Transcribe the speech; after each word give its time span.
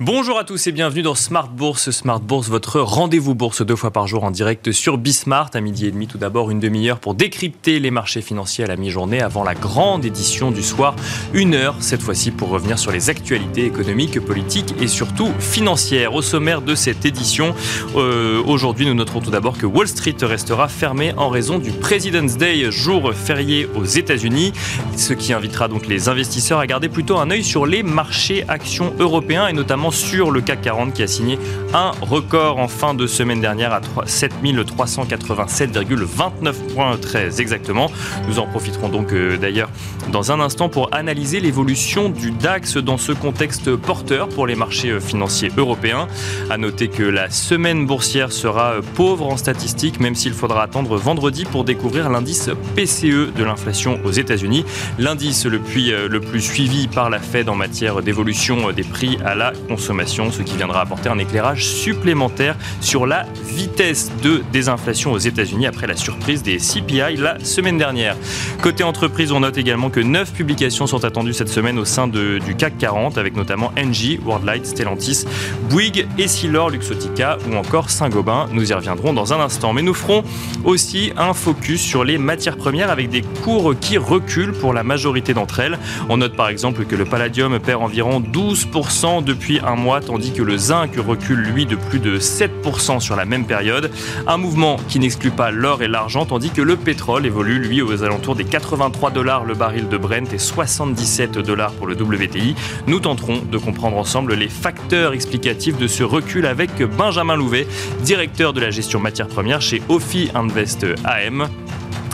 Bonjour 0.00 0.38
à 0.38 0.44
tous 0.44 0.64
et 0.68 0.70
bienvenue 0.70 1.02
dans 1.02 1.16
Smart 1.16 1.48
Bourse. 1.48 1.90
Smart 1.90 2.20
Bourse, 2.20 2.48
votre 2.48 2.78
rendez-vous 2.78 3.34
bourse 3.34 3.62
deux 3.66 3.74
fois 3.74 3.90
par 3.90 4.06
jour 4.06 4.22
en 4.22 4.30
direct 4.30 4.70
sur 4.70 4.96
Bismart 4.96 5.50
à 5.54 5.60
midi 5.60 5.86
et 5.86 5.90
demi. 5.90 6.06
Tout 6.06 6.18
d'abord, 6.18 6.52
une 6.52 6.60
demi-heure 6.60 7.00
pour 7.00 7.16
décrypter 7.16 7.80
les 7.80 7.90
marchés 7.90 8.22
financiers 8.22 8.62
à 8.62 8.68
la 8.68 8.76
mi-journée 8.76 9.20
avant 9.20 9.42
la 9.42 9.56
grande 9.56 10.04
édition 10.04 10.52
du 10.52 10.62
soir. 10.62 10.94
Une 11.34 11.52
heure 11.52 11.74
cette 11.80 12.00
fois-ci 12.00 12.30
pour 12.30 12.48
revenir 12.48 12.78
sur 12.78 12.92
les 12.92 13.10
actualités 13.10 13.64
économiques, 13.64 14.20
politiques 14.20 14.72
et 14.80 14.86
surtout 14.86 15.32
financières. 15.40 16.14
Au 16.14 16.22
sommaire 16.22 16.62
de 16.62 16.76
cette 16.76 17.04
édition, 17.04 17.52
euh, 17.96 18.40
aujourd'hui, 18.46 18.86
nous 18.86 18.94
noterons 18.94 19.20
tout 19.20 19.32
d'abord 19.32 19.58
que 19.58 19.66
Wall 19.66 19.88
Street 19.88 20.14
restera 20.22 20.68
fermé 20.68 21.12
en 21.16 21.28
raison 21.28 21.58
du 21.58 21.72
President's 21.72 22.36
Day, 22.36 22.70
jour 22.70 23.12
férié 23.14 23.68
aux 23.74 23.84
États-Unis, 23.84 24.52
ce 24.96 25.12
qui 25.12 25.32
invitera 25.32 25.66
donc 25.66 25.88
les 25.88 26.08
investisseurs 26.08 26.60
à 26.60 26.68
garder 26.68 26.88
plutôt 26.88 27.18
un 27.18 27.32
œil 27.32 27.42
sur 27.42 27.66
les 27.66 27.82
marchés 27.82 28.44
actions 28.46 28.94
européens 29.00 29.48
et 29.48 29.52
notamment 29.52 29.87
sur 29.90 30.30
le 30.30 30.40
CAC 30.40 30.62
40 30.62 30.92
qui 30.92 31.02
a 31.02 31.06
signé 31.06 31.38
un 31.74 31.92
record 32.00 32.58
en 32.58 32.68
fin 32.68 32.94
de 32.94 33.06
semaine 33.06 33.40
dernière 33.40 33.72
à 33.72 33.80
7387,29 33.80 36.52
points 36.74 36.96
très 36.96 37.40
exactement. 37.40 37.90
Nous 38.28 38.38
en 38.38 38.46
profiterons 38.46 38.88
donc 38.88 39.12
euh, 39.12 39.36
d'ailleurs 39.36 39.70
dans 40.12 40.32
un 40.32 40.40
instant 40.40 40.68
pour 40.68 40.94
analyser 40.94 41.40
l'évolution 41.40 42.08
du 42.08 42.30
DAX 42.30 42.76
dans 42.76 42.98
ce 42.98 43.12
contexte 43.12 43.74
porteur 43.76 44.28
pour 44.28 44.46
les 44.46 44.54
marchés 44.54 44.90
euh, 44.90 45.00
financiers 45.00 45.50
européens. 45.56 46.08
À 46.50 46.56
noter 46.56 46.88
que 46.88 47.02
la 47.02 47.30
semaine 47.30 47.86
boursière 47.86 48.32
sera 48.32 48.72
euh, 48.72 48.82
pauvre 48.94 49.26
en 49.26 49.36
statistiques, 49.36 50.00
même 50.00 50.14
s'il 50.14 50.32
faudra 50.32 50.62
attendre 50.62 50.96
vendredi 50.96 51.44
pour 51.44 51.64
découvrir 51.64 52.10
l'indice 52.10 52.50
PCE 52.74 53.32
de 53.36 53.44
l'inflation 53.44 54.00
aux 54.04 54.12
États-Unis. 54.12 54.64
L'indice 54.98 55.46
le 55.46 55.58
plus, 55.58 55.92
le 56.08 56.20
plus 56.20 56.40
suivi 56.40 56.88
par 56.88 57.10
la 57.10 57.18
Fed 57.18 57.48
en 57.48 57.54
matière 57.54 58.02
d'évolution 58.02 58.72
des 58.72 58.82
prix 58.82 59.18
à 59.24 59.34
la 59.34 59.52
ce 59.78 60.42
qui 60.42 60.56
viendra 60.56 60.80
apporter 60.80 61.08
un 61.08 61.18
éclairage 61.18 61.66
supplémentaire 61.66 62.56
sur 62.80 63.06
la 63.06 63.26
vitesse 63.46 64.10
de 64.22 64.42
désinflation 64.52 65.12
aux 65.12 65.18
États-Unis 65.18 65.66
après 65.66 65.86
la 65.86 65.96
surprise 65.96 66.42
des 66.42 66.58
CPI 66.58 67.16
la 67.16 67.38
semaine 67.44 67.78
dernière. 67.78 68.16
Côté 68.62 68.84
entreprise, 68.84 69.32
on 69.32 69.40
note 69.40 69.56
également 69.56 69.90
que 69.90 70.00
9 70.00 70.32
publications 70.32 70.86
sont 70.86 71.04
attendues 71.04 71.32
cette 71.32 71.48
semaine 71.48 71.78
au 71.78 71.84
sein 71.84 72.08
du 72.08 72.54
CAC 72.56 72.78
40, 72.78 73.18
avec 73.18 73.36
notamment 73.36 73.72
Engie, 73.78 74.18
Worldlight, 74.24 74.66
Stellantis, 74.66 75.24
Bouygues, 75.70 76.06
Essilor, 76.18 76.70
Luxotica 76.70 77.38
ou 77.50 77.56
encore 77.56 77.90
Saint-Gobain. 77.90 78.48
Nous 78.52 78.70
y 78.70 78.74
reviendrons 78.74 79.12
dans 79.12 79.32
un 79.32 79.40
instant. 79.40 79.72
Mais 79.72 79.82
nous 79.82 79.94
ferons 79.94 80.24
aussi 80.64 81.12
un 81.16 81.34
focus 81.34 81.80
sur 81.80 82.04
les 82.04 82.18
matières 82.18 82.56
premières 82.56 82.90
avec 82.90 83.08
des 83.08 83.22
cours 83.42 83.74
qui 83.78 83.98
reculent 83.98 84.52
pour 84.52 84.72
la 84.72 84.82
majorité 84.82 85.34
d'entre 85.34 85.60
elles. 85.60 85.78
On 86.08 86.18
note 86.18 86.36
par 86.36 86.48
exemple 86.48 86.84
que 86.84 86.96
le 86.96 87.04
palladium 87.04 87.58
perd 87.58 87.82
environ 87.82 88.20
12% 88.20 89.24
depuis 89.24 89.60
mois, 89.76 90.00
tandis 90.00 90.32
que 90.32 90.42
le 90.42 90.56
zinc 90.56 90.96
recule 90.96 91.40
lui 91.40 91.66
de 91.66 91.76
plus 91.76 91.98
de 91.98 92.18
7% 92.18 93.00
sur 93.00 93.16
la 93.16 93.24
même 93.24 93.46
période. 93.46 93.90
Un 94.26 94.36
mouvement 94.36 94.76
qui 94.88 94.98
n'exclut 94.98 95.30
pas 95.30 95.50
l'or 95.50 95.82
et 95.82 95.88
l'argent, 95.88 96.26
tandis 96.26 96.50
que 96.50 96.62
le 96.62 96.76
pétrole 96.76 97.26
évolue 97.26 97.58
lui 97.58 97.82
aux 97.82 98.02
alentours 98.02 98.36
des 98.36 98.44
83 98.44 99.10
dollars 99.10 99.44
le 99.44 99.54
baril 99.54 99.88
de 99.88 99.96
Brent 99.96 100.32
et 100.32 100.38
77 100.38 101.38
dollars 101.38 101.72
pour 101.72 101.86
le 101.86 101.94
WTI. 101.94 102.54
Nous 102.86 103.00
tenterons 103.00 103.40
de 103.50 103.58
comprendre 103.58 103.96
ensemble 103.96 104.34
les 104.34 104.48
facteurs 104.48 105.12
explicatifs 105.12 105.78
de 105.78 105.86
ce 105.86 106.02
recul 106.02 106.46
avec 106.46 106.82
Benjamin 106.82 107.36
Louvet, 107.36 107.66
directeur 108.02 108.52
de 108.52 108.60
la 108.60 108.70
gestion 108.70 109.00
matières 109.00 109.28
premières 109.28 109.60
chez 109.60 109.82
Ophi 109.88 110.30
Invest 110.34 110.86
AM. 111.04 111.48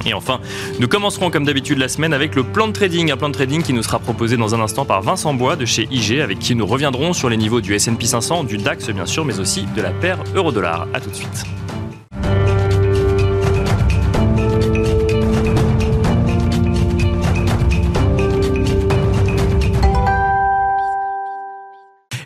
Et 0.07 0.15
enfin, 0.15 0.41
nous 0.81 0.89
commencerons 0.89 1.31
comme 1.31 1.45
d'habitude 1.45 1.79
la 1.79 1.89
semaine 1.89 2.13
avec 2.13 2.35
le 2.35 2.45
plan 2.45 2.69
de 2.69 2.73
trading, 2.73 3.11
un 3.11 3.17
plan 3.17 3.29
de 3.29 3.35
trading 3.35 3.63
qui 3.63 3.73
nous 3.73 3.83
sera 3.83 3.99
proposé 3.99 4.37
dans 4.37 4.55
un 4.55 4.61
instant 4.61 4.85
par 4.85 5.03
Vincent 5.03 5.35
Bois 5.35 5.57
de 5.57 5.65
chez 5.65 5.89
IG, 5.91 6.21
avec 6.21 6.39
qui 6.39 6.55
nous 6.55 6.67
reviendrons 6.67 7.13
sur 7.13 7.29
les 7.29 7.37
niveaux 7.37 7.61
du 7.61 7.75
S&P 7.75 8.07
500, 8.07 8.45
du 8.45 8.59
DAX 8.59 8.91
bien 8.91 9.07
sûr, 9.07 9.25
mais 9.25 9.39
aussi 9.41 9.65
de 9.75 9.83
la 9.83 9.91
paire 9.91 10.19
euro-dollar. 10.35 10.87
A 10.93 11.01
tout 11.01 11.11
de 11.11 11.15
suite. 11.15 11.64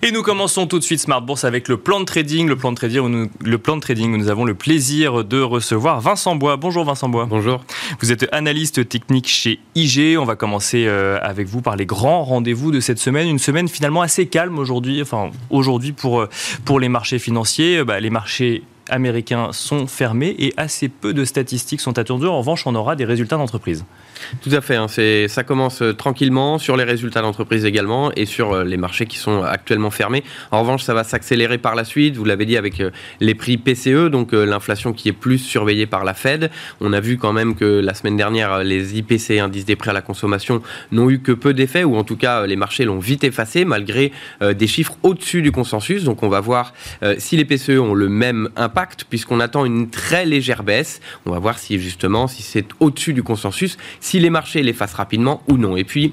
Et 0.01 0.13
nous 0.13 0.23
commençons 0.23 0.69
tout 0.69 0.79
de 0.79 0.85
suite 0.85 1.01
Smart 1.01 1.21
Bourse 1.21 1.43
avec 1.43 1.67
le 1.67 1.77
plan 1.77 1.99
de 1.99 2.05
trading, 2.05 2.47
le 2.47 2.55
plan 2.55 2.71
de 2.71 2.77
trading 2.77 3.01
où 3.01 3.09
nous, 3.09 3.31
le 3.45 3.59
plan 3.59 3.77
de 3.77 3.81
trading 3.81 4.15
où 4.15 4.17
nous 4.17 4.29
avons 4.29 4.45
le 4.45 4.55
plaisir 4.55 5.25
de 5.25 5.41
recevoir 5.41 6.01
Vincent 6.01 6.37
Bois. 6.37 6.57
Bonjour 6.57 6.85
Vincent 6.85 7.09
Bois. 7.09 7.27
Bonjour. 7.27 7.65
Vous 8.01 8.13
êtes 8.13 8.29
analyste 8.33 8.89
technique 8.89 9.27
chez 9.27 9.59
IG. 9.75 10.17
On 10.17 10.25
va 10.25 10.37
commencer 10.37 10.85
euh, 10.87 11.19
avec 11.21 11.49
vous 11.49 11.63
par 11.63 11.75
les 11.75 11.85
grands 11.85 12.23
rendez-vous 12.23 12.71
de 12.71 12.79
cette 12.79 13.01
semaine. 13.01 13.29
Une 13.29 13.41
semaine 13.41 13.67
finalement 13.67 14.03
assez 14.03 14.27
calme 14.27 14.61
aujourd'hui. 14.61 15.03
Enfin, 15.03 15.31
aujourd'hui 15.51 15.91
pour, 15.91 16.21
euh, 16.21 16.29
pour 16.65 16.79
les 16.79 16.89
marchés 16.89 17.19
financiers. 17.19 17.83
Bah, 17.83 17.99
les 17.99 18.11
marchés 18.11 18.63
américains 18.89 19.51
sont 19.53 19.87
fermés 19.87 20.35
et 20.39 20.53
assez 20.57 20.89
peu 20.89 21.15
de 21.15 21.25
statistiques 21.25 21.81
sont 21.81 21.99
attendues. 21.99 22.27
En 22.27 22.39
revanche, 22.39 22.67
on 22.67 22.75
aura 22.75 22.97
des 22.97 23.05
résultats 23.05 23.37
d'entreprise. 23.37 23.85
Tout 24.43 24.51
à 24.53 24.61
fait. 24.61 24.77
Hein, 24.77 24.87
ça 25.29 25.45
commence 25.45 25.83
euh, 25.83 25.93
tranquillement 25.93 26.59
sur 26.59 26.77
les 26.77 26.85
résultats 26.85 27.23
d'entreprise 27.23 27.65
également 27.65 28.11
et 28.17 28.27
sur 28.27 28.53
euh, 28.53 28.65
les 28.65 28.77
marchés 28.77 29.07
qui 29.07 29.19
sont 29.19 29.43
actuellement 29.43 29.91
fermés. 29.91 30.25
En 30.51 30.61
revanche, 30.61 30.83
ça 30.83 30.95
va 30.95 31.05
s'accélérer 31.05 31.59
par 31.59 31.75
la 31.75 31.85
suite. 31.85 32.17
Vous 32.17 32.25
l'avez 32.25 32.47
dit 32.47 32.57
avec 32.57 32.81
euh, 32.81 32.91
les 33.21 33.35
prix 33.35 33.59
PCE, 33.59 34.11
donc 34.11 34.33
l'inflation 34.33 34.93
qui 34.93 35.09
est 35.09 35.13
plus 35.13 35.39
surveillée 35.39 35.87
par 35.87 36.05
la 36.05 36.15
Fed. 36.15 36.51
On 36.81 36.93
a 36.93 37.01
vu 37.01 37.19
quand 37.19 37.33
même 37.33 37.55
que 37.55 37.65
la 37.65 37.95
semaine 37.95 38.17
dernière, 38.17 38.63
les 38.63 38.99
IPC, 38.99 39.39
indices 39.39 39.65
des 39.65 39.77
prix 39.77 39.91
à 39.91 39.93
la 39.93 40.03
consommation, 40.03 40.63
n'ont 40.93 41.11
eu 41.11 41.21
que 41.21 41.33
peu 41.33 41.55
d'effets 41.55 41.85
ou 41.85 41.97
en 41.97 42.05
tout 42.05 42.17
cas 42.17 42.47
les 42.47 42.57
marchés 42.57 42.85
l'ont 42.85 42.99
vite 42.99 43.25
effacé 43.25 43.65
malgré 43.65 44.13
des 44.41 44.67
chiffres 44.67 44.97
au-dessus 45.03 45.43
du 45.43 45.53
consensus. 45.53 46.05
Donc 46.05 46.23
on 46.23 46.29
va 46.29 46.41
voir 46.41 46.73
si 47.19 47.37
les 47.37 47.45
PCE 47.45 47.79
ont 47.79 47.95
le 47.95 48.09
même 48.09 48.49
impact 48.57 48.78
puisqu'on 49.09 49.41
attend 49.41 49.65
une 49.65 49.91
très 49.91 50.25
légère 50.25 50.63
baisse. 50.63 51.01
On 51.27 51.31
va 51.33 51.39
voir 51.39 51.59
si 51.59 51.79
justement 51.79 52.29
si 52.29 52.43
c'est 52.43 52.67
au-dessus 52.81 53.13
du 53.13 53.23
consensus 53.23 53.77
si 54.01 54.21
les 54.21 54.31
marchés 54.31 54.63
l'effacent 54.63 54.95
rapidement 54.95 55.43
ou 55.49 55.57
non. 55.57 55.77
Et 55.77 55.85
puis, 55.85 56.13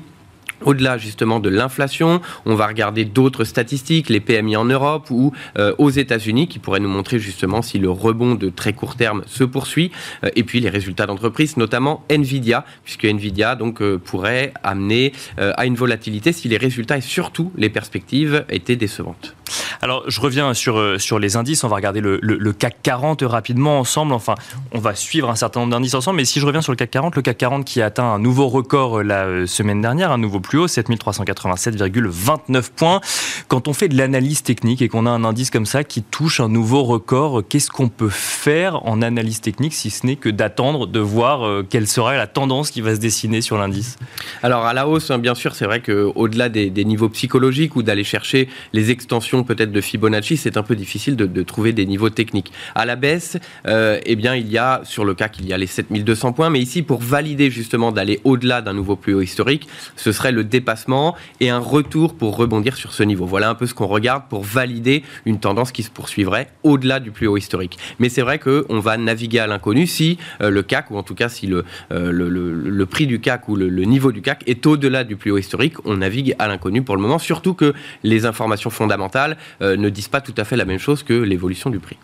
au-delà 0.64 0.98
justement 0.98 1.40
de 1.40 1.50
l'inflation, 1.50 2.22
on 2.46 2.56
va 2.56 2.68
regarder 2.68 3.06
d'autres 3.06 3.44
statistiques, 3.44 4.10
les 4.10 4.20
PMI 4.20 4.56
en 4.56 4.66
Europe 4.66 5.08
ou 5.12 5.34
euh, 5.58 5.74
aux 5.78 5.90
États-Unis, 5.90 6.48
qui 6.48 6.60
pourraient 6.60 6.80
nous 6.80 6.90
montrer 6.90 7.20
justement 7.20 7.62
si 7.62 7.78
le 7.78 7.90
rebond 7.90 8.36
de 8.36 8.50
très 8.50 8.74
court 8.74 8.96
terme 8.96 9.24
se 9.26 9.44
poursuit. 9.44 9.92
Euh, 10.24 10.30
et 10.36 10.44
puis 10.44 10.60
les 10.60 10.70
résultats 10.70 11.06
d'entreprise, 11.06 11.58
notamment 11.58 12.04
Nvidia, 12.10 12.66
puisque 12.84 13.06
Nvidia 13.06 13.56
donc 13.56 13.82
euh, 13.82 13.98
pourrait 13.98 14.54
amener 14.64 15.14
à 15.38 15.66
une 15.66 15.76
volatilité 15.76 16.32
si 16.32 16.48
les 16.48 16.58
résultats 16.58 16.98
et 16.98 17.02
surtout 17.02 17.52
les 17.58 17.70
perspectives 17.70 18.46
étaient 18.50 18.76
décevantes. 18.76 19.36
Alors 19.82 20.04
je 20.08 20.22
reviens 20.22 20.54
sur, 20.54 21.00
sur 21.00 21.20
les 21.20 21.36
indices, 21.36 21.64
on 21.64 21.68
va 21.68 21.76
regarder 21.76 22.02
le, 22.02 22.20
le 22.22 22.54
CAC 22.54 22.78
40 22.84 23.24
rapidement 23.24 23.80
ensemble. 23.80 24.14
Enfin, 24.14 24.36
on 24.72 24.80
va 24.80 24.96
suivre 24.96 25.30
un 25.30 25.36
certain 25.36 25.62
nombre 25.62 25.74
d'indices 25.74 25.94
ensemble, 25.94 26.18
mais 26.18 26.26
si 26.26 26.40
je 26.40 26.46
reviens 26.46 26.62
sur 26.62 26.72
le 26.72 26.78
CAC 26.78 26.92
40, 26.92 27.16
le 27.16 27.22
CAC 27.22 27.38
40 27.38 27.66
qui 27.66 27.82
a 27.82 27.86
atteint 27.86 28.06
un 28.06 28.20
nouveau 28.20 28.48
record 28.48 29.04
la 29.04 29.48
semaine 29.48 29.82
dernière, 29.82 30.12
un 30.12 30.18
nouveau 30.18 30.40
plus 30.40 30.60
haut, 30.60 30.68
7387,29 30.68 32.70
points. 32.76 33.02
Quand 33.48 33.68
on 33.68 33.74
fait 33.74 33.88
de 33.88 33.98
l'analyse 33.98 34.44
technique 34.44 34.82
et 34.82 34.90
qu'on 34.90 35.06
a 35.06 35.10
un 35.10 35.24
indice 35.24 35.50
comme 35.50 35.66
ça 35.66 35.84
qui 35.84 36.04
touche 36.04 36.40
un 36.40 36.50
nouveau 36.50 36.84
record, 36.84 37.44
qu'est-ce 37.48 37.70
qu'on 37.70 37.90
peut 37.90 38.10
faire 38.10 38.86
en 38.86 39.02
analyse 39.02 39.42
technique 39.42 39.74
si 39.74 39.90
ce 39.90 40.06
n'est 40.06 40.16
que 40.16 40.30
d'attendre 40.30 40.88
de 40.88 41.00
voir 41.00 41.46
euh, 41.46 41.66
quelle 41.68 41.88
sera 41.88 42.16
la 42.16 42.28
tendance 42.28 42.72
qui 42.72 42.82
va 42.82 42.96
se 42.96 43.00
dessiner 43.00 43.42
sur 43.42 43.58
l'indice? 43.58 43.98
Alors 44.44 44.66
à 44.66 44.74
la 44.74 44.88
hausse, 44.88 45.12
hein, 45.12 45.18
bien 45.18 45.36
sûr, 45.36 45.56
c'est 45.56 45.66
vrai 45.66 45.82
qu'au-delà 45.82 46.50
des, 46.50 46.86
niveaux 46.86 47.10
psychologiques 47.10 47.76
ou 47.76 47.84
d'aller 47.84 48.04
chercher 48.04 48.48
les 48.74 48.92
extensions 48.92 49.44
peut-être 49.44 49.65
de 49.72 49.82
Fibonacci, 49.82 50.38
c'est 50.38 50.58
un 50.58 50.64
peu 50.64 50.76
difficile 50.76 51.16
de, 51.16 51.44
trouver 51.44 51.74
des 51.74 51.86
niveaux 51.86 52.10
techniques. 52.10 52.52
À 52.74 52.86
la 52.86 52.96
baisse, 52.96 53.38
euh, 53.68 54.00
eh 54.06 54.16
bien, 54.16 54.36
il 54.36 54.50
y 54.50 54.58
a 54.58 54.82
sur 54.84 55.06
le 55.06 55.14
CAC, 55.14 55.40
il 55.40 55.48
y 55.48 55.54
a 55.54 55.58
les 55.58 55.68
7200 55.68 56.34
points, 56.34 56.50
mais 56.50 56.60
ici, 56.60 56.82
pour 56.82 57.02
valider 57.02 57.52
justement 57.52 57.92
d'aller 57.92 58.20
au-delà 58.24 58.62
d'un 58.62 58.74
nouveau 58.74 58.96
plus 58.96 59.14
haut 59.14 59.22
historique, 59.22 59.68
ce 59.96 60.12
serait 60.12 60.32
le 60.32 60.44
dépassement 60.44 61.16
et 61.40 61.50
un 61.50 61.60
retour 61.60 62.16
pour 62.16 62.36
rebondir 62.36 62.76
sur 62.76 62.94
ce 62.94 63.04
niveau. 63.04 63.26
Voilà 63.26 63.50
un 63.50 63.56
peu 63.56 63.68
ce 63.68 63.74
qu'on 63.74 63.88
regarde 63.88 64.24
pour 64.30 64.44
valider 64.44 65.04
une 65.26 65.40
tendance 65.40 65.72
qui 65.72 65.84
se 65.84 65.90
poursuivrait 65.90 66.48
au-delà 66.64 67.00
du 67.00 67.12
plus 67.12 67.28
haut 67.28 67.38
historique. 67.38 67.78
Mais 68.00 68.10
c'est 68.10 68.22
vrai 68.22 68.40
qu'on 68.40 68.80
va 68.80 68.98
naviguer 68.98 69.40
à 69.40 69.48
l'inconnu 69.48 69.88
si 69.88 70.18
euh, 70.42 70.50
le 70.50 70.64
CAC, 70.64 70.92
ou 70.92 70.98
en 70.98 71.04
tout 71.04 71.16
cas 71.16 71.30
si 71.30 71.48
le, 71.48 71.66
euh, 71.92 72.12
le, 72.12 72.86
prix 72.86 73.08
du 73.08 73.20
CAC 73.20 73.48
ou 73.50 73.56
le, 73.56 73.70
niveau 73.86 74.12
du 74.12 74.22
CAC 74.22 74.44
est 74.48 74.66
au-delà 74.66 75.04
du 75.04 75.16
plus 75.16 75.32
haut 75.32 75.38
historique, 75.38 75.76
on 75.86 75.98
navigue 75.98 76.36
à 76.40 76.48
l'inconnu 76.48 76.82
pour 76.82 76.96
le 76.96 77.02
moment, 77.02 77.20
surtout 77.20 77.54
que 77.54 77.74
les 78.04 78.26
informations 78.26 78.70
fondamentales 78.70 79.38
euh, 79.62 79.78
ne 79.78 79.90
disent 79.90 80.08
pas 80.08 80.22
tout 80.22 80.34
à 80.38 80.44
fait 80.44 80.56
la 80.56 80.66
même 80.66 80.80
chose 80.80 81.04
que 81.04 81.14
l'évolution 81.14 81.70
du 81.70 81.80
prix. 81.80 81.98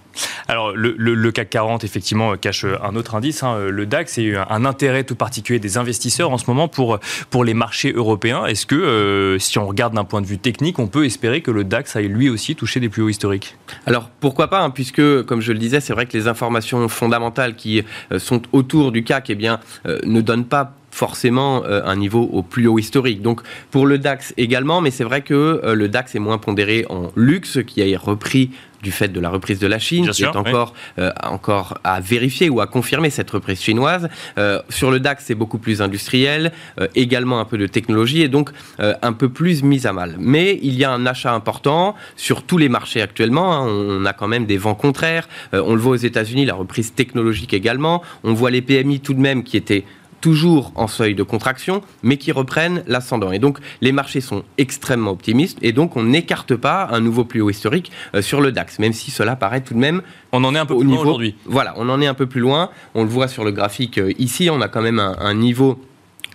Alors 0.48 0.74
le, 0.76 1.32
CAC 1.32 1.50
40 1.50 1.84
effectivement 1.86 2.36
cache 2.36 2.66
un 2.66 2.96
autre 2.98 3.16
indice, 3.16 3.44
hein, 3.44 3.58
le 3.70 3.86
DAX, 3.86 4.18
et 4.18 4.36
un 4.36 4.66
intérêt 4.66 5.06
tout 5.06 5.16
particulier 5.16 5.60
des 5.60 5.78
investisseurs 5.78 6.32
en 6.32 6.38
ce 6.38 6.46
moment 6.48 6.68
pour, 6.68 7.00
pour 7.30 7.46
les 7.46 7.54
marchés 7.54 7.94
européens 7.94 8.12
est-ce 8.48 8.66
que, 8.66 8.76
euh, 8.76 9.40
si 9.40 9.58
on 9.58 9.66
regarde 9.66 9.94
d'un 9.94 10.04
point 10.04 10.22
de 10.22 10.26
vue 10.26 10.38
technique, 10.38 10.80
on 10.80 10.88
peut 10.88 11.06
espérer 11.06 11.42
que 11.42 11.52
le 11.52 11.64
DAX 11.64 11.96
aille 11.96 12.08
lui 12.08 12.30
aussi 12.30 12.56
toucher 12.56 12.80
des 12.80 12.90
plus 12.90 13.02
hauts 13.02 13.10
historiques? 13.10 13.56
Alors 13.86 14.10
pourquoi 14.20 14.50
pas, 14.50 14.62
hein, 14.62 14.70
puisque, 14.70 15.24
comme 15.24 15.42
je 15.42 15.52
le 15.52 15.60
disais, 15.60 15.80
c'est 15.80 15.94
vrai 15.94 16.06
que 16.06 16.18
les 16.18 16.28
informations 16.28 16.88
fondamentales 16.88 17.56
qui 17.56 17.84
euh, 18.12 18.20
sont 18.20 18.42
autour 18.52 18.92
du 18.92 19.04
CAC 19.04 19.30
eh 19.30 19.36
bien, 19.36 19.60
euh, 19.86 20.00
ne 20.04 20.22
donnent 20.22 20.46
pas 20.46 20.74
forcément 20.92 21.64
un 21.66 21.96
niveau 21.96 22.30
au 22.32 22.44
plus 22.44 22.68
haut 22.68 22.78
historique. 22.78 23.22
Donc 23.22 23.42
pour 23.72 23.86
le 23.86 23.98
DAX 23.98 24.34
également, 24.38 24.82
mais 24.82 24.92
c'est 24.92 25.04
vrai 25.04 25.22
que 25.22 25.62
le 25.74 25.88
DAX 25.88 26.16
est 26.16 26.20
moins 26.20 26.38
pondéré 26.38 26.86
en 26.90 27.12
luxe, 27.16 27.60
qui 27.66 27.82
a 27.82 27.98
repris 27.98 28.52
du 28.82 28.92
fait 28.92 29.10
de 29.10 29.20
la 29.20 29.30
reprise 29.30 29.60
de 29.60 29.68
la 29.68 29.80
Chine, 29.80 30.10
qui 30.10 30.24
est 30.24 30.36
encore, 30.36 30.74
euh, 31.00 31.12
encore 31.24 31.78
à 31.84 32.00
vérifier 32.00 32.50
ou 32.50 32.62
à 32.62 32.68
confirmer 32.68 33.10
cette 33.10 33.30
reprise 33.30 33.62
chinoise. 33.62 34.10
Euh, 34.38 34.62
sur 34.70 34.92
le 34.92 35.00
DAX, 35.00 35.26
c'est 35.26 35.36
beaucoup 35.36 35.58
plus 35.58 35.82
industriel, 35.82 36.52
euh, 36.80 36.88
également 36.96 37.40
un 37.40 37.46
peu 37.46 37.58
de 37.58 37.68
technologie 37.68 38.22
et 38.22 38.28
donc 38.28 38.52
un 38.80 39.14
peu 39.14 39.30
plus 39.30 39.64
mise 39.64 39.86
à 39.86 39.94
mal. 39.94 40.16
Mais 40.18 40.60
il 40.62 40.74
y 40.76 40.84
a 40.84 40.92
un 40.92 41.06
achat 41.06 41.34
important 41.34 41.96
sur 42.16 42.44
tous 42.44 42.58
les 42.58 42.70
marchés 42.70 43.02
actuellement. 43.02 43.54
Hein. 43.54 43.68
On 43.68 44.06
a 44.06 44.14
quand 44.14 44.28
même 44.28 44.46
des 44.46 44.58
vents 44.58 44.76
contraires. 44.76 45.28
on 45.54 45.76
le 45.76 45.82
voit 45.82 45.94
aux 45.94 45.96
États-Unis, 45.96 46.46
la 46.46 46.56
reprise 46.56 46.94
technologique 46.94 47.54
également. 47.54 48.02
On 48.24 48.34
voit 48.34 48.52
les 48.52 48.62
PMI 48.62 49.00
tout 49.00 49.14
de 49.14 49.20
même 49.20 49.44
qui 49.44 49.58
étaient 49.58 49.86
toujours 50.22 50.72
en 50.76 50.88
seuil 50.88 51.16
de 51.16 51.24
contraction, 51.24 51.82
mais 52.04 52.18
qui 52.18 52.32
reprennent 52.32 52.84
l'ascendant. 52.88 53.32
Et 53.32 53.40
donc, 53.40 53.58
les 53.82 53.92
marchés 53.92 54.22
sont 54.22 54.44
extrêmement 54.58 55.12
optimistes, 55.12 55.58
et 55.62 55.74
donc 55.74 55.98
on 55.98 56.04
n'écarte 56.04 56.56
pas 56.56 56.88
un 56.92 57.02
nouveau 57.02 57.26
plus 57.26 57.42
haut 57.42 57.50
historique 57.50 57.92
euh, 58.16 58.22
sur 58.22 58.40
le 58.40 58.52
DAX, 58.52 58.80
même 58.80 58.94
si 58.94 59.12
cela 59.12 59.36
paraît 59.36 59.62
tout 59.62 59.74
de 59.74 59.80
même... 59.80 60.02
On 60.32 60.44
en 60.46 60.56
est 60.56 60.60
un 60.60 60.66
peu 60.66 60.78
plus 60.78 60.88
loin 60.88 61.00
aujourd'hui. 61.00 61.36
Voilà, 61.46 61.74
on 61.78 61.90
en 61.90 62.00
est 62.00 62.08
un 62.08 62.14
peu 62.14 62.26
plus 62.26 62.40
loin. 62.40 62.70
On 62.96 63.04
le 63.04 63.10
voit 63.10 63.28
sur 63.28 63.44
le 63.44 63.52
graphique 63.52 63.98
euh, 63.98 64.14
ici, 64.18 64.50
on 64.50 64.62
a 64.62 64.70
quand 64.70 64.82
même 64.82 65.00
un 65.00 65.34
niveau 65.34 65.82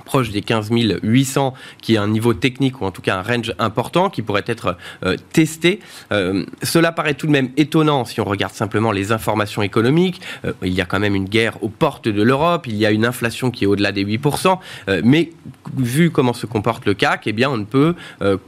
proche 0.06 0.30
des 0.30 0.40
15 0.40 0.70
800, 1.02 1.52
qui 1.82 1.96
est 1.96 1.98
un 1.98 2.08
niveau 2.08 2.32
technique 2.32 2.80
ou 2.80 2.86
en 2.86 2.90
tout 2.90 3.02
cas 3.02 3.18
un 3.18 3.22
range 3.22 3.52
important 3.58 4.08
qui 4.08 4.22
pourrait 4.22 4.44
être 4.46 4.78
euh, 5.04 5.16
testé. 5.32 5.80
Euh, 6.12 6.46
cela 6.62 6.92
paraît 6.92 7.14
tout 7.14 7.26
de 7.26 7.32
même 7.32 7.50
étonnant 7.58 8.06
si 8.06 8.20
on 8.22 8.24
regarde 8.24 8.54
simplement 8.54 8.92
les 8.92 9.12
informations 9.12 9.60
économiques. 9.60 10.22
Euh, 10.46 10.52
il 10.62 10.72
y 10.72 10.80
a 10.80 10.86
quand 10.86 11.00
même 11.00 11.14
une 11.14 11.28
guerre 11.28 11.62
aux 11.62 11.68
portes 11.68 12.08
de 12.08 12.22
l'Europe, 12.22 12.66
il 12.66 12.76
y 12.76 12.86
a 12.86 12.90
une 12.90 13.04
inflation 13.04 13.50
qui 13.50 13.64
est 13.64 13.66
au-delà 13.66 13.92
des 13.92 14.04
8%, 14.04 14.58
mais 15.02 15.32
vu 15.76 16.10
comment 16.10 16.32
se 16.32 16.46
comporte 16.46 16.86
le 16.86 16.94
CAC, 16.94 17.26
eh 17.26 17.32
bien 17.32 17.50
on 17.50 17.56
ne 17.56 17.64
peut 17.64 17.94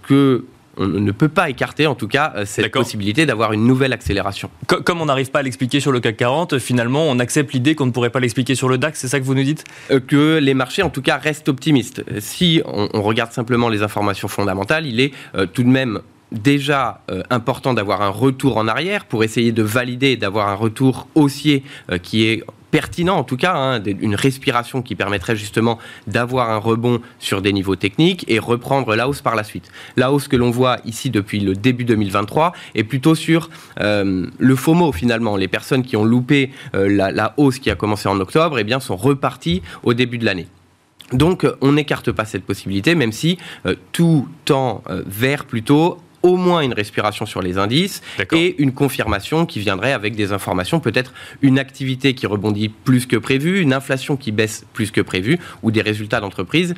que 0.02 0.44
on 0.78 0.86
ne 0.86 1.12
peut 1.12 1.28
pas 1.28 1.50
écarter 1.50 1.86
en 1.86 1.94
tout 1.94 2.08
cas 2.08 2.32
euh, 2.36 2.44
cette 2.46 2.70
possibilité 2.72 3.26
d'avoir 3.26 3.52
une 3.52 3.66
nouvelle 3.66 3.92
accélération. 3.92 4.50
Comme 4.66 5.00
on 5.00 5.06
n'arrive 5.06 5.30
pas 5.30 5.40
à 5.40 5.42
l'expliquer 5.42 5.80
sur 5.80 5.92
le 5.92 6.00
CAC 6.00 6.16
40, 6.16 6.58
finalement 6.58 7.04
on 7.08 7.18
accepte 7.18 7.52
l'idée 7.52 7.74
qu'on 7.74 7.86
ne 7.86 7.90
pourrait 7.90 8.10
pas 8.10 8.20
l'expliquer 8.20 8.54
sur 8.54 8.68
le 8.68 8.78
DAX, 8.78 9.00
c'est 9.00 9.08
ça 9.08 9.18
que 9.18 9.24
vous 9.24 9.34
nous 9.34 9.42
dites? 9.42 9.64
Euh, 9.90 10.00
Que 10.00 10.38
les 10.38 10.54
marchés 10.54 10.82
en 10.82 10.90
tout 10.90 11.02
cas 11.02 11.16
restent 11.16 11.48
optimistes. 11.48 12.04
Si 12.20 12.62
on, 12.64 13.02
regarde 13.02 13.32
simplement 13.32 13.68
les 13.68 13.82
informations 13.82 14.28
fondamentales, 14.28 14.86
il 14.86 15.00
est 15.00 15.12
euh, 15.34 15.46
tout 15.46 15.62
de 15.62 15.68
même 15.68 16.00
déjà 16.30 17.00
important 17.30 17.72
d'avoir 17.72 18.02
un 18.02 18.10
retour 18.10 18.58
en 18.58 18.68
arrière 18.68 19.06
pour 19.06 19.24
essayer 19.24 19.50
de 19.50 19.62
valider, 19.62 20.18
d'avoir 20.18 20.48
un 20.50 20.54
retour 20.54 21.08
haussier 21.14 21.62
qui 22.02 22.26
est 22.26 22.44
pertinent 22.70 23.16
en 23.16 23.24
tout 23.24 23.36
cas, 23.36 23.54
hein, 23.54 23.82
une 23.82 24.14
respiration 24.14 24.82
qui 24.82 24.94
permettrait 24.94 25.36
justement 25.36 25.78
d'avoir 26.06 26.50
un 26.50 26.58
rebond 26.58 27.00
sur 27.18 27.42
des 27.42 27.52
niveaux 27.52 27.76
techniques 27.76 28.24
et 28.28 28.38
reprendre 28.38 28.94
la 28.94 29.08
hausse 29.08 29.22
par 29.22 29.34
la 29.34 29.44
suite. 29.44 29.70
La 29.96 30.12
hausse 30.12 30.28
que 30.28 30.36
l'on 30.36 30.50
voit 30.50 30.78
ici 30.84 31.10
depuis 31.10 31.40
le 31.40 31.54
début 31.54 31.84
2023 31.84 32.52
est 32.74 32.84
plutôt 32.84 33.14
sur 33.14 33.50
euh, 33.80 34.26
le 34.38 34.56
FOMO 34.56 34.92
finalement. 34.92 35.36
Les 35.36 35.48
personnes 35.48 35.82
qui 35.82 35.96
ont 35.96 36.04
loupé 36.04 36.50
euh, 36.74 36.88
la, 36.88 37.34
hausse 37.36 37.58
qui 37.58 37.70
a 37.70 37.74
commencé 37.74 38.08
en 38.08 38.18
octobre 38.20 38.58
eh 38.58 38.64
bien, 38.64 38.80
sont 38.80 38.96
reparties 38.96 39.62
au 39.82 39.94
début 39.94 40.18
de 40.18 40.24
l'année. 40.24 40.48
Donc 41.12 41.46
on 41.62 41.72
n'écarte 41.72 42.12
pas 42.12 42.26
cette 42.26 42.44
possibilité, 42.44 42.94
même 42.94 43.12
si 43.12 43.38
euh, 43.66 43.74
tout 43.92 44.28
tend 44.44 44.82
vers 45.06 45.46
plutôt 45.46 45.98
au 46.22 46.36
moins 46.36 46.60
une 46.60 46.72
respiration 46.72 47.26
sur 47.26 47.42
les 47.42 47.58
indices 47.58 48.02
et 48.32 48.60
une 48.60 48.72
confirmation 48.72 49.46
qui 49.46 49.60
viendrait 49.60 49.92
avec 49.92 50.16
des 50.16 50.32
informations, 50.32 50.80
peut-être 50.80 51.12
une 51.42 51.58
activité 51.58 52.14
qui 52.14 52.26
rebondit 52.26 52.68
plus 52.68 53.06
que 53.06 53.16
prévu, 53.16 53.60
une 53.60 53.72
inflation 53.72 54.16
qui 54.16 54.32
baisse 54.32 54.66
plus 54.72 54.90
que 54.90 55.00
prévu 55.00 55.38
ou 55.62 55.70
des 55.70 55.82
résultats 55.82 56.20
d'entreprise 56.20 56.74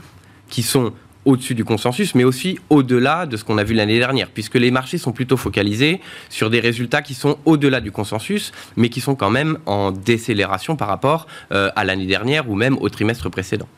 qui 0.48 0.62
sont 0.62 0.92
au-dessus 1.24 1.54
du 1.54 1.64
consensus, 1.64 2.14
mais 2.14 2.24
aussi 2.24 2.58
au-delà 2.70 3.26
de 3.26 3.36
ce 3.36 3.44
qu'on 3.44 3.58
a 3.58 3.64
vu 3.64 3.74
l'année 3.74 3.98
dernière, 3.98 4.28
puisque 4.28 4.54
les 4.54 4.70
marchés 4.70 4.98
sont 4.98 5.12
plutôt 5.12 5.36
focalisés 5.36 6.00
sur 6.28 6.50
des 6.50 6.60
résultats 6.60 7.02
qui 7.02 7.14
sont 7.14 7.38
au-delà 7.44 7.80
du 7.80 7.92
consensus, 7.92 8.52
mais 8.76 8.88
qui 8.88 9.00
sont 9.00 9.14
quand 9.14 9.30
même 9.30 9.58
en 9.66 9.92
décélération 9.92 10.76
par 10.76 10.88
rapport 10.88 11.26
euh, 11.52 11.70
à 11.76 11.84
l'année 11.84 12.06
dernière 12.06 12.48
ou 12.48 12.54
même 12.54 12.76
au 12.78 12.88
trimestre 12.88 13.30
précédent. 13.30 13.68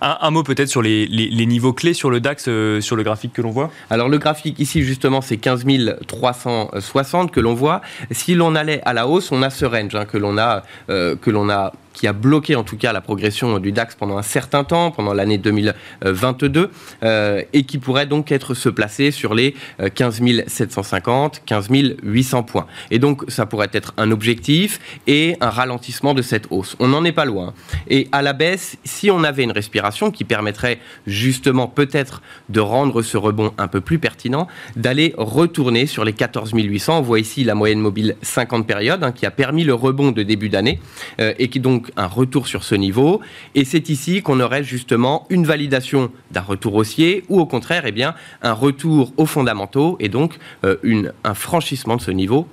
Un, 0.00 0.30
mot 0.30 0.42
peut-être 0.42 0.68
sur 0.68 0.82
les, 0.82 1.08
niveaux 1.46 1.72
clés 1.72 1.94
sur 1.94 2.10
le 2.10 2.20
DAX, 2.20 2.46
euh, 2.48 2.80
sur 2.80 2.96
le 2.96 3.02
graphique 3.02 3.32
que 3.32 3.42
l'on 3.42 3.50
voit? 3.50 3.70
Alors 3.90 4.08
le 4.08 4.18
graphique 4.18 4.58
ici 4.58 4.82
justement 4.82 5.20
c'est 5.20 5.36
15 5.36 5.64
360 6.06 7.30
que 7.30 7.40
l'on 7.40 7.54
voit. 7.54 7.82
Si 8.10 8.34
l'on 8.34 8.54
allait 8.54 8.80
à 8.84 8.92
la 8.92 9.06
hausse, 9.06 9.32
on 9.32 9.42
a 9.42 9.50
ce 9.50 9.64
range 9.64 9.94
hein, 9.94 10.04
que 10.04 10.18
l'on 10.18 10.38
a, 10.38 10.62
euh, 10.88 11.16
que 11.16 11.30
l'on 11.30 11.50
a 11.50 11.72
qui 11.92 12.06
a 12.06 12.12
bloqué 12.12 12.56
en 12.56 12.64
tout 12.64 12.76
cas 12.76 12.92
la 12.92 13.00
progression 13.00 13.58
du 13.58 13.72
DAX 13.72 13.94
pendant 13.94 14.18
un 14.18 14.22
certain 14.22 14.64
temps, 14.64 14.90
pendant 14.90 15.14
l'année 15.14 15.38
2022, 15.38 16.70
euh, 17.02 17.42
et 17.52 17.64
qui 17.64 17.78
pourrait 17.78 18.06
donc 18.06 18.32
être 18.32 18.54
se 18.54 18.68
placer 18.68 19.10
sur 19.10 19.34
les 19.34 19.54
15 19.94 20.22
750, 20.46 21.42
15 21.44 21.68
800 22.02 22.42
points. 22.42 22.66
Et 22.90 22.98
donc 22.98 23.24
ça 23.28 23.46
pourrait 23.46 23.70
être 23.72 23.94
un 23.96 24.10
objectif 24.10 24.80
et 25.06 25.36
un 25.40 25.50
ralentissement 25.50 26.14
de 26.14 26.22
cette 26.22 26.46
hausse. 26.50 26.76
On 26.78 26.88
n'en 26.88 27.04
est 27.04 27.12
pas 27.12 27.24
loin. 27.24 27.54
Et 27.88 28.08
à 28.12 28.22
la 28.22 28.32
baisse, 28.32 28.76
si 28.84 29.10
on 29.10 29.24
avait 29.24 29.44
une 29.44 29.52
respiration 29.52 30.10
qui 30.10 30.24
permettrait 30.24 30.78
justement 31.06 31.66
peut-être 31.66 32.22
de 32.48 32.60
rendre 32.60 33.02
ce 33.02 33.16
rebond 33.16 33.52
un 33.58 33.68
peu 33.68 33.80
plus 33.80 33.98
pertinent, 33.98 34.48
d'aller 34.76 35.14
retourner 35.16 35.86
sur 35.86 36.04
les 36.04 36.12
14 36.12 36.52
800. 36.54 36.98
On 36.98 37.02
voit 37.02 37.20
ici 37.20 37.44
la 37.44 37.54
moyenne 37.54 37.80
mobile 37.80 38.16
50 38.22 38.66
périodes 38.66 39.02
hein, 39.04 39.12
qui 39.12 39.26
a 39.26 39.30
permis 39.30 39.64
le 39.64 39.74
rebond 39.74 40.12
de 40.12 40.22
début 40.22 40.48
d'année 40.48 40.80
euh, 41.20 41.34
et 41.38 41.48
qui 41.48 41.60
donc 41.60 41.81
un 41.96 42.06
retour 42.06 42.46
sur 42.46 42.64
ce 42.64 42.74
niveau. 42.74 43.20
Et 43.54 43.64
c'est 43.64 43.88
ici 43.88 44.22
qu'on 44.22 44.40
aurait 44.40 44.64
justement 44.64 45.26
une 45.30 45.44
validation 45.44 46.10
d'un 46.30 46.40
retour 46.40 46.74
haussier 46.74 47.24
ou 47.28 47.40
au 47.40 47.46
contraire, 47.46 47.84
eh 47.86 47.92
bien, 47.92 48.14
un 48.42 48.52
retour 48.52 49.12
aux 49.16 49.26
fondamentaux 49.26 49.96
et 50.00 50.08
donc 50.08 50.38
euh, 50.64 51.10
un 51.24 51.34
franchissement 51.34 51.96
de 51.96 52.02
ce 52.02 52.10
niveau 52.10 52.46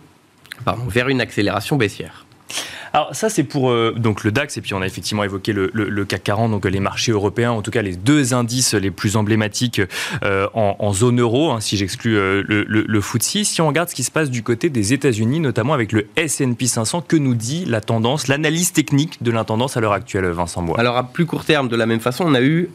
vers 0.88 1.10
une 1.10 1.22
accélération 1.22 1.78
baissière. 1.78 2.26
Alors 2.94 3.15
ça 3.15 3.30
c'est 3.30 3.44
pour 3.44 3.71
euh, 3.71 3.94
donc 3.95 4.24
le 4.24 4.31
DAX 4.31 4.57
et 4.57 4.62
puis 4.62 4.74
on 4.74 4.81
a 4.81 4.86
effectivement 4.86 5.24
évoqué 5.24 5.53
le, 5.53 6.06
CAC 6.06 6.24
40 6.24 6.51
donc 6.51 6.65
les 6.65 6.80
marchés 6.80 7.12
européens 7.12 7.51
en 7.51 7.62
tout 7.62 7.71
cas 7.71 7.81
les 7.81 7.95
deux 7.95 8.33
indices 8.33 8.74
les 8.74 8.91
plus 8.91 9.15
emblématiques 9.15 9.81
euh, 10.24 10.47
en, 10.53 10.94
zone 10.94 11.19
euro 11.19 11.51
hein, 11.51 11.59
si 11.59 11.77
j'exclus 11.77 12.18
euh, 12.18 12.44
le, 12.47 12.63
le, 12.63 13.01
FTSE. 13.01 13.44
Si 13.44 13.62
on 13.62 13.68
regarde 13.68 13.89
ce 13.89 13.95
qui 13.95 14.03
se 14.03 14.12
passe 14.12 14.30
du 14.30 14.44
côté 14.44 14.69
des 14.69 14.94
États-Unis 14.94 15.39
notamment 15.39 15.74
avec 15.74 15.91
le 15.91 16.07
S&P 16.15 16.68
500 16.68 17.01
que 17.01 17.15
nous 17.15 17.36
dit 17.36 17.65
la 17.65 17.81
tendance 17.81 18.27
l'analyse 18.27 18.71
technique 18.71 19.21
de 19.21 19.31
l'intendance 19.31 19.77
à 19.77 19.81
l'heure 19.81 19.94
actuelle 19.94 20.25
Vincent 20.25 20.62
Bois? 20.62 20.80
Alors 20.80 20.97
à 20.97 21.03
plus 21.03 21.25
court 21.25 21.45
terme 21.45 21.68
de 21.68 21.75
la 21.75 21.86
même 21.86 22.00
façon 22.00 22.25
on 22.27 22.33
a 22.33 22.41
eu 22.41 22.69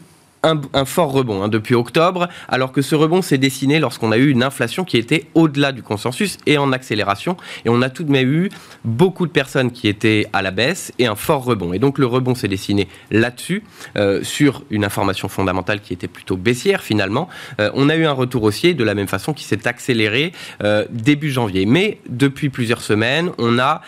un, 0.45 0.85
fort 0.85 1.11
rebond 1.11 1.43
hein, 1.43 1.47
depuis 1.47 1.75
octobre, 1.75 2.27
alors 2.47 2.71
que 2.71 2.81
ce 2.81 2.95
rebond 2.95 3.21
s'est 3.21 3.37
dessiné 3.37 3.79
lorsqu'on 3.79 4.11
a 4.11 4.17
eu 4.17 4.29
une 4.29 4.43
inflation 4.43 4.83
qui 4.83 4.97
était 4.97 5.25
au-delà 5.33 5.71
du 5.71 5.81
consensus 5.81 6.37
et 6.45 6.57
en 6.57 6.71
accélération. 6.71 7.37
Et 7.65 7.69
on 7.69 7.81
a 7.81 7.89
tout 7.89 8.03
de 8.03 8.11
même 8.11 8.31
eu 8.31 8.49
beaucoup 8.83 9.25
de 9.25 9.31
personnes 9.31 9.71
qui 9.71 9.87
étaient 9.87 10.27
à 10.33 10.41
la 10.41 10.51
baisse 10.51 10.93
et 10.99 11.07
un 11.07 11.15
fort 11.15 11.43
rebond. 11.43 11.73
Et 11.73 11.79
donc 11.79 11.97
le 11.97 12.05
rebond 12.05 12.35
s'est 12.35 12.47
dessiné 12.47 12.87
là-dessus, 13.11 13.63
euh, 13.97 14.23
sur 14.23 14.63
une 14.69 14.85
information 14.85 15.27
fondamentale 15.27 15.81
qui 15.81 15.93
était 15.93 16.07
plutôt 16.07 16.37
baissière 16.37 16.81
finalement. 16.81 17.27
Euh, 17.59 17.71
on 17.73 17.89
a 17.89 17.95
eu 17.95 18.05
un 18.05 18.11
retour 18.11 18.43
haussier 18.43 18.73
de 18.73 18.83
la 18.83 18.93
même 18.93 19.07
façon 19.07 19.33
qui 19.33 19.43
s'est 19.43 19.67
accéléré 19.67 20.31
euh, 20.63 20.85
début 20.91 21.31
janvier. 21.31 21.65
Mais 21.65 21.99
depuis 22.09 22.49
plusieurs 22.49 22.81
semaines, 22.81 23.31
on 23.37 23.59
a, 23.59 23.81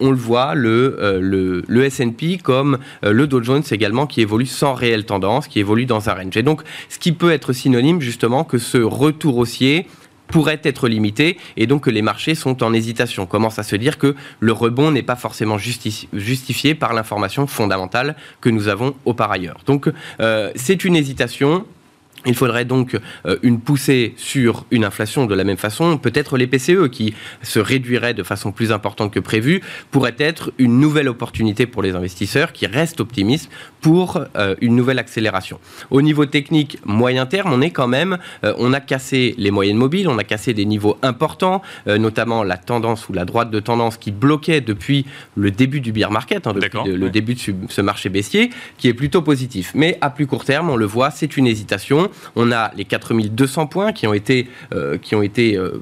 on 0.00 0.10
le 0.10 0.16
voit, 0.16 0.54
le, 0.54 1.64
S&P 1.84 2.38
comme 2.38 2.78
le 3.02 3.26
Dow 3.26 3.42
Jones 3.42 3.62
également 3.70 4.06
qui 4.06 4.20
évolue 4.20 4.46
sans 4.46 4.74
réelle 4.74 5.04
tendance, 5.04 5.48
qui 5.48 5.60
évolue 5.60 5.86
dans 5.86 5.97
Et 6.36 6.42
donc, 6.42 6.62
ce 6.88 6.98
qui 6.98 7.12
peut 7.12 7.32
être 7.32 7.52
synonyme 7.52 8.00
justement 8.00 8.44
que 8.44 8.58
ce 8.58 8.78
retour 8.78 9.36
haussier 9.36 9.86
pourrait 10.28 10.60
être 10.62 10.88
limité 10.88 11.38
et 11.56 11.66
donc 11.66 11.84
que 11.84 11.90
les 11.90 12.02
marchés 12.02 12.34
sont 12.34 12.62
en 12.62 12.72
hésitation. 12.72 13.24
On 13.24 13.26
commence 13.26 13.58
à 13.58 13.62
se 13.62 13.76
dire 13.76 13.98
que 13.98 14.14
le 14.40 14.52
rebond 14.52 14.90
n'est 14.90 15.02
pas 15.02 15.16
forcément 15.16 15.56
justifié 15.58 16.74
par 16.74 16.92
l'information 16.92 17.46
fondamentale 17.46 18.14
que 18.40 18.50
nous 18.50 18.68
avons 18.68 18.94
au 19.06 19.14
par 19.14 19.32
ailleurs. 19.32 19.58
Donc 19.66 19.90
euh, 20.20 20.52
c'est 20.54 20.84
une 20.84 20.96
hésitation. 20.96 21.64
Il 22.26 22.34
faudrait 22.34 22.64
donc 22.64 22.98
euh, 23.26 23.36
une 23.42 23.60
poussée 23.60 24.14
sur 24.16 24.66
une 24.70 24.84
inflation 24.84 25.26
de 25.26 25.34
la 25.34 25.44
même 25.44 25.56
façon. 25.56 25.98
Peut-être 25.98 26.36
les 26.36 26.46
PCE 26.46 26.88
qui 26.90 27.14
se 27.42 27.58
réduiraient 27.58 28.14
de 28.14 28.22
façon 28.22 28.50
plus 28.50 28.72
importante 28.72 29.12
que 29.12 29.20
prévu 29.20 29.62
pourraient 29.90 30.16
être 30.18 30.52
une 30.58 30.80
nouvelle 30.80 31.08
opportunité 31.08 31.66
pour 31.66 31.82
les 31.82 31.94
investisseurs 31.94 32.52
qui 32.52 32.66
restent 32.66 33.00
optimistes 33.00 33.50
pour 33.80 34.20
euh, 34.36 34.56
une 34.60 34.74
nouvelle 34.74 34.98
accélération. 34.98 35.60
Au 35.90 36.02
niveau 36.02 36.26
technique 36.26 36.78
moyen 36.84 37.26
terme, 37.26 37.52
on 37.52 37.60
est 37.60 37.70
quand 37.70 37.86
même, 37.86 38.18
euh, 38.44 38.52
on 38.58 38.72
a 38.72 38.80
cassé 38.80 39.34
les 39.38 39.50
moyennes 39.50 39.76
mobiles, 39.76 40.08
on 40.08 40.18
a 40.18 40.24
cassé 40.24 40.54
des 40.54 40.64
niveaux 40.64 40.98
importants, 41.02 41.62
notamment 41.86 42.42
la 42.42 42.56
tendance 42.56 43.08
ou 43.08 43.12
la 43.12 43.24
droite 43.24 43.50
de 43.50 43.60
tendance 43.60 43.96
qui 43.96 44.10
bloquait 44.10 44.60
depuis 44.60 45.06
le 45.36 45.50
début 45.50 45.80
du 45.80 45.92
bear 45.92 46.10
market, 46.10 46.46
hein, 46.46 46.52
depuis 46.54 46.90
le 46.90 47.10
début 47.10 47.34
de 47.34 47.40
ce 47.68 47.80
marché 47.80 48.08
baissier, 48.08 48.50
qui 48.76 48.88
est 48.88 48.94
plutôt 48.94 49.22
positif. 49.22 49.72
Mais 49.74 49.98
à 50.00 50.10
plus 50.10 50.26
court 50.26 50.44
terme, 50.44 50.70
on 50.70 50.76
le 50.76 50.86
voit, 50.86 51.10
c'est 51.10 51.36
une 51.36 51.46
hésitation. 51.46 52.07
On 52.36 52.52
a 52.52 52.72
les 52.76 52.84
4200 52.84 53.66
points 53.66 53.92
qui 53.92 54.06
ont 54.06 54.14
été, 54.14 54.48
euh, 54.72 54.98
qui 54.98 55.14
ont 55.14 55.22
été 55.22 55.56
euh, 55.56 55.80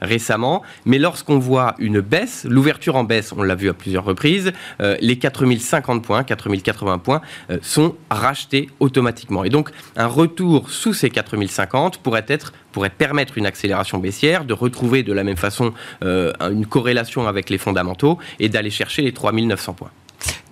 récemment, 0.00 0.62
mais 0.84 0.98
lorsqu'on 0.98 1.38
voit 1.38 1.74
une 1.78 2.00
baisse, 2.00 2.46
l'ouverture 2.48 2.94
en 2.94 3.02
baisse, 3.02 3.32
on 3.36 3.42
l'a 3.42 3.56
vu 3.56 3.68
à 3.68 3.74
plusieurs 3.74 4.04
reprises, 4.04 4.52
euh, 4.80 4.96
les 5.00 5.18
4050 5.18 6.02
points, 6.02 6.22
4080 6.22 6.98
points 6.98 7.20
sont 7.60 7.96
rachetés 8.08 8.70
automatiquement. 8.78 9.42
Et 9.42 9.50
donc 9.50 9.70
un 9.96 10.06
retour 10.06 10.70
sous 10.70 10.94
ces 10.94 11.10
4050 11.10 11.98
pourrait 11.98 12.26
être 12.28 12.52
pourrait 12.70 12.90
permettre 12.90 13.36
une 13.36 13.46
accélération 13.46 13.98
baissière, 13.98 14.44
de 14.44 14.52
retrouver 14.52 15.02
de 15.02 15.12
la 15.12 15.24
même 15.24 15.36
façon 15.36 15.72
une 16.02 16.66
corrélation 16.66 17.26
avec 17.26 17.50
les 17.50 17.58
fondamentaux 17.58 18.18
et 18.38 18.48
d'aller 18.48 18.70
chercher 18.70 19.02
les 19.02 19.12
3900 19.12 19.72
points. 19.72 19.90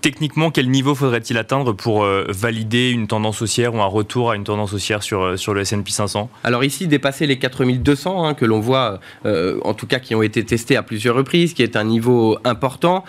Techniquement, 0.05 0.51
quel 0.51 0.69
niveau 0.69 0.95
faudrait-il 0.95 1.39
atteindre 1.39 1.73
pour 1.73 2.05
euh, 2.05 2.27
valider 2.29 2.91
une 2.91 3.07
tendance 3.07 3.41
haussière 3.41 3.75
ou 3.75 3.81
un 3.81 3.87
retour 3.87 4.33
à 4.33 4.37
une 4.37 4.45
tendance 4.45 4.75
haussière 4.75 5.03
sur, 5.03 5.23
euh, 5.23 5.37
sur 5.39 5.55
le 5.55 5.63
S&P 5.63 5.91
500 5.91 6.29
Alors 6.45 6.63
ici, 6.63 6.87
dépasser 6.87 7.27
les 7.27 7.39
4200 7.39 8.27
hein, 8.27 8.35
que 8.35 8.45
l'on 8.45 8.61
voit, 8.61 9.01
euh, 9.25 9.59
en 9.65 9.73
tout 9.73 9.87
cas 9.87 10.01
qui 10.01 10.15
ont 10.15 10.21
été 10.21 10.45
testés 10.45 10.77
à 10.77 10.83
plusieurs 10.83 11.17
reprises, 11.17 11.55
qui 11.55 11.63
est 11.63 11.75
un 11.75 11.85
niveau 11.85 12.37
important, 12.45 13.03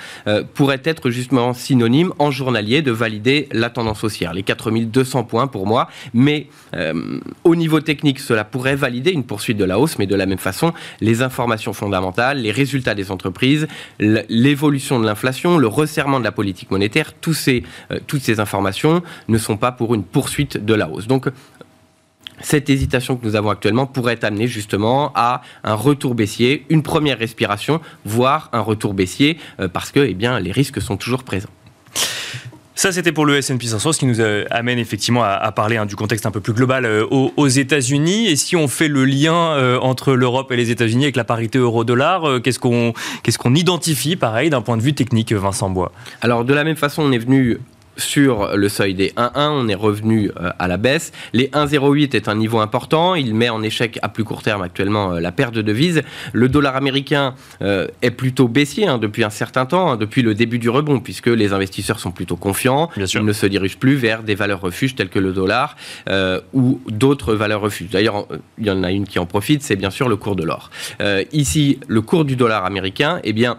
pourrait 0.53 0.81
être 0.85 1.09
justement 1.09 1.53
synonyme 1.53 2.13
en 2.17 2.31
journalier 2.31 2.81
de 2.81 2.91
valider 2.91 3.49
la 3.51 3.69
tendance 3.69 4.05
haussière. 4.05 4.33
Les 4.33 4.43
4200 4.43 5.25
points 5.25 5.47
pour 5.47 5.67
moi, 5.67 5.89
mais 6.13 6.47
au 7.43 7.55
niveau 7.55 7.81
technique, 7.81 8.19
cela 8.19 8.45
pourrait 8.45 8.75
valider 8.75 9.11
une 9.11 9.25
poursuite 9.25 9.57
de 9.57 9.65
la 9.65 9.79
hausse, 9.79 9.99
mais 9.99 10.07
de 10.07 10.15
la 10.15 10.25
même 10.25 10.37
façon, 10.37 10.73
les 11.01 11.21
informations 11.21 11.73
fondamentales, 11.73 12.41
les 12.41 12.51
résultats 12.51 12.95
des 12.95 13.11
entreprises, 13.11 13.67
l'évolution 13.99 14.99
de 14.99 15.05
l'inflation, 15.05 15.57
le 15.57 15.67
resserrement 15.67 16.19
de 16.19 16.23
la 16.23 16.31
politique 16.31 16.71
monétaire, 16.71 16.84
euh, 16.95 17.99
toutes 18.07 18.21
ces 18.21 18.39
informations 18.39 19.03
ne 19.27 19.37
sont 19.37 19.57
pas 19.57 19.71
pour 19.71 19.95
une 19.95 20.03
poursuite 20.03 20.63
de 20.63 20.73
la 20.73 20.89
hausse. 20.89 21.07
Donc, 21.07 21.29
cette 22.41 22.69
hésitation 22.69 23.15
que 23.15 23.25
nous 23.25 23.35
avons 23.35 23.49
actuellement 23.49 23.85
pourrait 23.87 24.23
amener 24.23 24.47
justement 24.47 25.11
à 25.15 25.41
un 25.63 25.73
retour 25.73 26.15
baissier, 26.15 26.65
une 26.69 26.83
première 26.83 27.17
respiration, 27.17 27.81
voire 28.03 28.49
un 28.51 28.59
retour 28.59 28.93
baissier, 28.93 29.37
euh, 29.59 29.67
parce 29.67 29.91
que 29.91 29.99
eh 29.99 30.13
bien, 30.13 30.39
les 30.39 30.51
risques 30.51 30.81
sont 30.81 30.97
toujours 30.97 31.23
présents. 31.23 31.49
Ça, 32.77 32.91
c'était 32.91 33.13
pour 33.13 33.25
le 33.25 33.37
S&P 33.37 33.67
500, 33.67 33.93
ce 33.93 33.99
qui 33.99 34.05
nous 34.05 34.19
euh, 34.19 34.43
amène 34.51 34.79
effectivement 34.79 35.23
à, 35.23 35.49
parler 35.53 35.77
hein, 35.77 35.85
du 35.85 35.95
contexte 35.95 36.25
un 36.25 36.31
peu 36.31 36.41
plus 36.41 36.51
global 36.51 36.85
euh, 36.85 37.05
aux, 37.09 37.47
États-Unis. 37.47 38.27
Et 38.27 38.35
si 38.35 38.57
on 38.57 38.67
fait 38.67 38.89
le 38.89 39.05
lien 39.05 39.33
euh, 39.33 39.79
entre 39.79 40.13
l'Europe 40.13 40.51
et 40.51 40.57
les 40.57 40.71
États-Unis 40.71 41.05
avec 41.05 41.15
la 41.15 41.23
parité 41.23 41.57
euro-dollar, 41.57 42.41
qu'est-ce 42.43 42.59
qu'on 42.59 42.93
qu'est-ce 43.23 43.37
qu'on 43.37 43.55
identifie, 43.55 44.17
pareil, 44.17 44.49
d'un 44.49 44.61
point 44.61 44.75
de 44.75 44.81
vue 44.81 44.93
technique, 44.93 45.31
Vincent 45.31 45.69
Bois? 45.69 45.93
Alors, 46.21 46.43
de 46.43 46.53
la 46.53 46.65
même 46.65 46.75
façon, 46.75 47.01
on 47.03 47.13
est 47.13 47.17
venu 47.17 47.59
sur 47.97 48.55
le 48.55 48.69
seuil 48.69 48.93
des 48.93 49.09
1,1, 49.09 49.49
on 49.49 49.67
est 49.67 49.75
revenu 49.75 50.31
euh, 50.39 50.51
à 50.59 50.67
la 50.67 50.77
baisse. 50.77 51.11
Les 51.33 51.47
1,08 51.47 52.15
est 52.15 52.27
un 52.27 52.35
niveau 52.35 52.59
important. 52.59 53.15
Il 53.15 53.33
met 53.33 53.49
en 53.49 53.61
échec 53.63 53.99
à 54.01 54.09
plus 54.09 54.23
court 54.23 54.43
terme 54.43 54.61
actuellement 54.61 55.13
euh, 55.13 55.19
la 55.19 55.31
perte 55.31 55.53
de 55.53 55.61
devises. 55.61 56.01
Le 56.33 56.49
dollar 56.49 56.75
américain 56.75 57.35
euh, 57.61 57.87
est 58.01 58.11
plutôt 58.11 58.47
baissier 58.47 58.87
hein, 58.87 58.97
depuis 58.97 59.23
un 59.23 59.29
certain 59.29 59.65
temps, 59.65 59.91
hein, 59.91 59.97
depuis 59.97 60.21
le 60.21 60.33
début 60.33 60.59
du 60.59 60.69
rebond, 60.69 60.99
puisque 60.99 61.27
les 61.27 61.53
investisseurs 61.53 61.99
sont 61.99 62.11
plutôt 62.11 62.35
confiants. 62.35 62.89
Ils 62.97 63.23
ne 63.23 63.33
se 63.33 63.45
dirigent 63.45 63.77
plus 63.77 63.95
vers 63.95 64.23
des 64.23 64.35
valeurs 64.35 64.61
refuges 64.61 64.95
telles 64.95 65.09
que 65.09 65.19
le 65.19 65.33
dollar 65.33 65.75
ou 66.53 66.81
d'autres 66.89 67.33
valeurs 67.33 67.61
refuges. 67.61 67.89
D'ailleurs, 67.89 68.27
il 68.57 68.65
y 68.65 68.71
en 68.71 68.83
a 68.83 68.91
une 68.91 69.05
qui 69.05 69.19
en 69.19 69.25
profite, 69.25 69.63
c'est 69.63 69.75
bien 69.75 69.89
sûr 69.89 70.09
le 70.09 70.15
cours 70.15 70.35
de 70.35 70.43
l'or. 70.43 70.69
ici, 71.31 71.79
le 71.87 72.01
cours 72.01 72.25
du 72.25 72.35
dollar 72.35 72.65
américain, 72.65 73.19
eh 73.23 73.33
bien, 73.33 73.57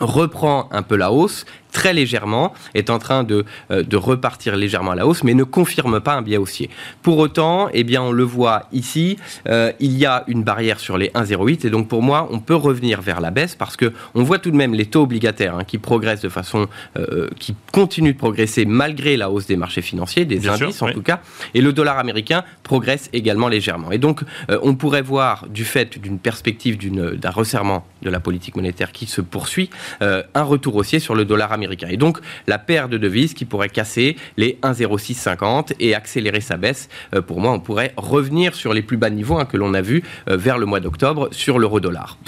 reprend 0.00 0.68
un 0.72 0.82
peu 0.82 0.96
la 0.96 1.12
hausse 1.12 1.44
très 1.74 1.92
légèrement, 1.92 2.54
est 2.74 2.88
en 2.88 2.98
train 2.98 3.24
de, 3.24 3.44
euh, 3.70 3.82
de, 3.82 3.96
repartir 3.96 4.56
légèrement 4.56 4.92
à 4.92 4.94
la 4.94 5.06
hausse, 5.06 5.24
mais 5.24 5.34
ne 5.34 5.44
confirme 5.44 6.00
pas 6.00 6.14
un 6.14 6.22
biais 6.22 6.38
haussier. 6.38 6.70
Pour 7.02 7.18
autant, 7.18 7.68
eh 7.72 7.84
bien, 7.84 8.00
on 8.00 8.12
le 8.12 8.22
voit 8.22 8.68
ici, 8.72 9.18
euh, 9.48 9.72
il 9.80 9.98
y 9.98 10.06
a 10.06 10.24
une 10.28 10.44
barrière 10.44 10.78
sur 10.78 10.96
les 10.96 11.08
1,08 11.08 11.66
et 11.66 11.70
donc 11.70 11.88
pour 11.88 12.00
moi, 12.00 12.28
on 12.30 12.38
peut 12.38 12.54
revenir 12.54 13.02
vers 13.02 13.20
la 13.20 13.30
baisse 13.30 13.56
parce 13.56 13.76
que 13.76 13.92
on 14.14 14.22
voit 14.22 14.38
tout 14.38 14.52
de 14.52 14.56
même 14.56 14.72
les 14.72 14.86
taux 14.86 15.02
obligataires 15.02 15.56
hein, 15.56 15.64
qui 15.64 15.78
progressent 15.78 16.20
de 16.20 16.28
façon, 16.28 16.68
euh, 16.96 17.28
qui 17.40 17.56
continuent 17.72 18.12
de 18.12 18.18
progresser 18.18 18.64
malgré 18.64 19.16
la 19.16 19.28
hausse 19.30 19.46
des 19.46 19.56
marchés 19.56 19.82
financiers, 19.82 20.24
des 20.24 20.48
indices 20.48 20.80
en 20.80 20.90
tout 20.92 21.02
cas, 21.02 21.20
et 21.54 21.60
le 21.60 21.72
dollar 21.72 21.98
américain 21.98 22.44
progresse 22.62 23.10
également 23.12 23.48
légèrement. 23.48 23.90
Et 23.90 23.98
donc, 23.98 24.22
on 24.48 24.76
pourrait 24.76 25.02
voir 25.02 25.46
du 25.48 25.64
fait 25.64 25.98
d'une 25.98 26.18
perspective 26.18 26.78
d'un 26.78 27.30
resserrement 27.30 27.84
de 28.02 28.10
la 28.10 28.20
politique 28.20 28.54
monétaire 28.54 28.92
qui 28.92 29.06
se 29.06 29.20
poursuit, 29.20 29.70
un 30.00 30.42
retour 30.42 30.76
haussier 30.76 31.00
sur 31.00 31.14
le 31.14 31.24
dollar 31.24 31.52
américain 31.52 31.63
et 31.72 31.96
donc 31.96 32.18
la 32.46 32.58
paire 32.58 32.88
de 32.88 32.98
devises 32.98 33.34
qui 33.34 33.44
pourrait 33.44 33.68
casser 33.68 34.16
les 34.36 34.58
1,0650 34.62 35.74
et 35.80 35.94
accélérer 35.94 36.40
sa 36.40 36.56
baisse. 36.56 36.88
Euh, 37.14 37.22
pour 37.22 37.40
moi, 37.40 37.52
on 37.52 37.60
pourrait 37.60 37.92
revenir 37.96 38.54
sur 38.54 38.72
les 38.72 38.82
plus 38.82 38.96
bas 38.96 39.10
niveaux 39.10 39.38
hein, 39.38 39.44
que 39.44 39.56
l'on 39.56 39.74
a 39.74 39.80
vus 39.80 40.02
euh, 40.28 40.36
vers 40.36 40.58
le 40.58 40.66
mois 40.66 40.80
d'octobre 40.80 41.28
sur 41.32 41.58
l'euro-dollar. 41.58 42.18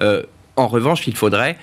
Euh, 0.00 0.22
en 0.56 0.68
revanche, 0.68 1.06
il 1.06 1.16
faudrait 1.16 1.56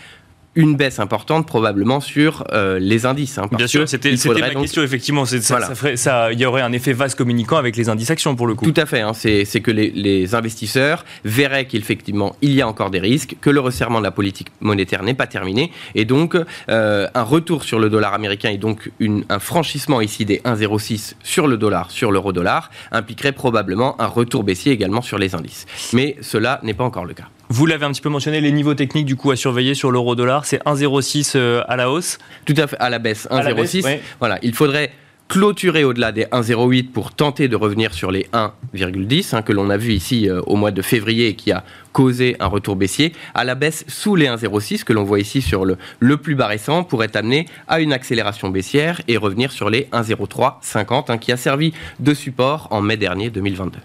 une 0.56 0.76
baisse 0.76 1.00
importante 1.00 1.48
probablement 1.48 2.02
sur 2.02 2.44
euh, 2.52 2.78
les 2.78 3.06
indices. 3.06 3.38
Hein, 3.38 3.48
Bien 3.52 3.68
sûr, 3.68 3.88
c'était 3.88 4.16
ma 4.40 4.50
question, 4.50 4.84
effectivement. 4.84 5.26
Ça, 5.26 5.40
ça, 5.40 5.76
ferait, 5.76 5.96
ça, 5.96 6.34
il 6.34 6.40
y 6.40 6.46
aurait 6.46 6.62
un 6.62 6.74
effet 6.74 6.94
vaste 6.94 7.18
communicant 7.18 7.58
avec 7.58 7.78
les 7.78 7.88
indices 7.88 8.12
actions 8.12 8.36
pour 8.36 8.48
le 8.48 8.56
coup. 8.56 8.70
Tout 8.70 8.80
à 8.80 8.86
fait. 8.86 9.02
Hein, 9.02 9.14
c'est 9.14 9.46
que 9.62 9.72
les, 9.72 9.92
les, 9.92 10.36
investisseurs 10.36 11.06
verraient 11.24 11.66
qu'effectivement, 11.66 12.36
il 12.42 12.54
y 12.54 12.62
a 12.62 12.68
encore 12.68 12.90
des 12.90 13.00
risques, 13.00 13.36
que 13.40 13.50
le 13.50 13.60
resserrement 13.60 14.00
de 14.00 14.04
la 14.04 14.12
politique 14.12 14.48
monétaire 14.60 15.04
n'est 15.04 15.14
pas 15.14 15.28
terminé. 15.28 15.72
Et 15.96 16.06
donc, 16.06 16.36
euh, 16.70 17.08
un 17.14 17.24
retour 17.24 17.64
sur 17.64 17.80
le 17.80 17.90
dollar 17.90 18.14
américain 18.14 18.50
et 18.50 18.58
donc 18.58 18.92
une, 19.00 19.24
un 19.30 19.40
franchissement 19.40 20.02
ici 20.02 20.26
des 20.26 20.40
1,06 20.40 21.14
sur 21.24 21.48
le 21.48 21.58
dollar, 21.58 21.92
sur 21.92 22.12
l'euro-dollar, 22.12 22.72
impliquerait 22.92 23.32
probablement 23.32 24.00
un 24.02 24.08
retour 24.08 24.44
baissier 24.44 24.72
également 24.72 25.02
sur 25.02 25.18
les 25.18 25.36
indices. 25.36 25.66
Mais 25.94 26.18
cela 26.22 26.60
n'est 26.64 26.74
pas 26.74 26.84
encore 26.84 27.06
le 27.06 27.14
cas. 27.14 27.28
Vous 27.52 27.66
l'avez 27.66 27.86
un 27.86 27.92
petit 27.92 28.00
peu 28.00 28.08
mentionné, 28.08 28.40
les 28.40 28.54
niveaux 28.54 28.76
techniques 28.76 29.06
du 29.06 29.18
coup 29.18 29.30
à 29.30 29.36
surveiller 29.36 29.76
sur 29.76 29.92
l'euro-dollar, 29.92 30.46
c'est 30.46 30.64
1,06 30.64 31.34
euh, 31.36 31.62
à 31.68 31.76
la 31.76 31.92
hausse 31.92 32.18
Tout 32.46 32.54
à 32.56 32.66
fait, 32.66 32.78
à 32.80 32.90
la 32.90 32.98
baisse, 32.98 33.28
1,06. 33.30 34.00
Voilà, 34.20 34.40
il 34.42 34.56
faudrait 34.56 34.94
clôturer 35.28 35.84
au-delà 35.84 36.14
des 36.14 36.24
1,08 36.28 36.92
pour 36.92 37.12
tenter 37.14 37.50
de 37.50 37.58
revenir 37.58 37.94
sur 37.94 38.10
les 38.10 38.30
1,10 38.32 39.36
hein, 39.36 39.42
que 39.42 39.52
l'on 39.52 39.70
a 39.70 39.76
vu 39.76 39.92
ici 39.92 40.30
euh, 40.30 40.40
au 40.48 40.56
mois 40.56 40.72
de 40.72 40.82
février 40.82 41.28
et 41.28 41.36
qui 41.36 41.52
a 41.52 41.66
causé 41.92 42.38
un 42.40 42.48
retour 42.48 42.78
baissier. 42.78 43.12
À 43.34 43.44
la 43.44 43.56
baisse 43.56 43.84
sous 43.90 44.16
les 44.16 44.28
1,06 44.28 44.86
que 44.86 44.94
l'on 44.94 45.04
voit 45.04 45.20
ici 45.20 45.42
sur 45.42 45.66
le, 45.66 45.78
le 46.00 46.16
plus 46.16 46.36
bas 46.36 46.48
récent 46.48 46.86
pourrait 46.86 47.18
amener 47.18 47.48
à 47.68 47.82
une 47.82 47.92
accélération 47.92 48.48
baissière 48.48 49.02
et 49.10 49.18
revenir 49.18 49.52
sur 49.52 49.70
les 49.70 49.90
1,0350 49.92 51.12
hein, 51.12 51.18
qui 51.18 51.34
a 51.34 51.38
servi 51.38 51.74
de 52.00 52.14
support 52.14 52.70
en 52.72 52.82
mai 52.82 52.96
dernier 52.96 53.30
2022. 53.30 53.78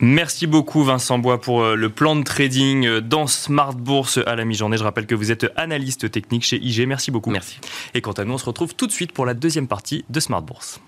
Merci 0.00 0.46
beaucoup 0.46 0.84
Vincent 0.84 1.18
Bois 1.18 1.40
pour 1.40 1.62
euh, 1.62 1.74
le 1.74 1.88
plan 1.88 2.14
de 2.14 2.22
trading 2.22 2.86
euh, 2.86 3.00
dans 3.00 3.26
Smart 3.26 3.74
Bourse 3.74 4.20
à 4.26 4.36
la 4.36 4.44
mi-journée. 4.44 4.76
Je 4.76 4.84
rappelle 4.84 5.06
que 5.06 5.14
vous 5.14 5.32
êtes 5.32 5.50
analyste 5.56 6.10
technique 6.10 6.44
chez 6.44 6.56
IG. 6.56 6.86
Merci 6.86 7.10
beaucoup. 7.10 7.30
Merci. 7.30 7.58
Et 7.94 8.00
quant 8.00 8.12
à 8.12 8.24
nous, 8.24 8.34
on 8.34 8.38
se 8.38 8.44
retrouve 8.44 8.74
tout 8.74 8.86
de 8.86 8.92
suite 8.92 9.12
pour 9.12 9.26
la 9.26 9.34
deuxième 9.34 9.66
partie 9.66 10.04
de 10.08 10.20
Smart 10.20 10.42
Bourse. 10.42 10.80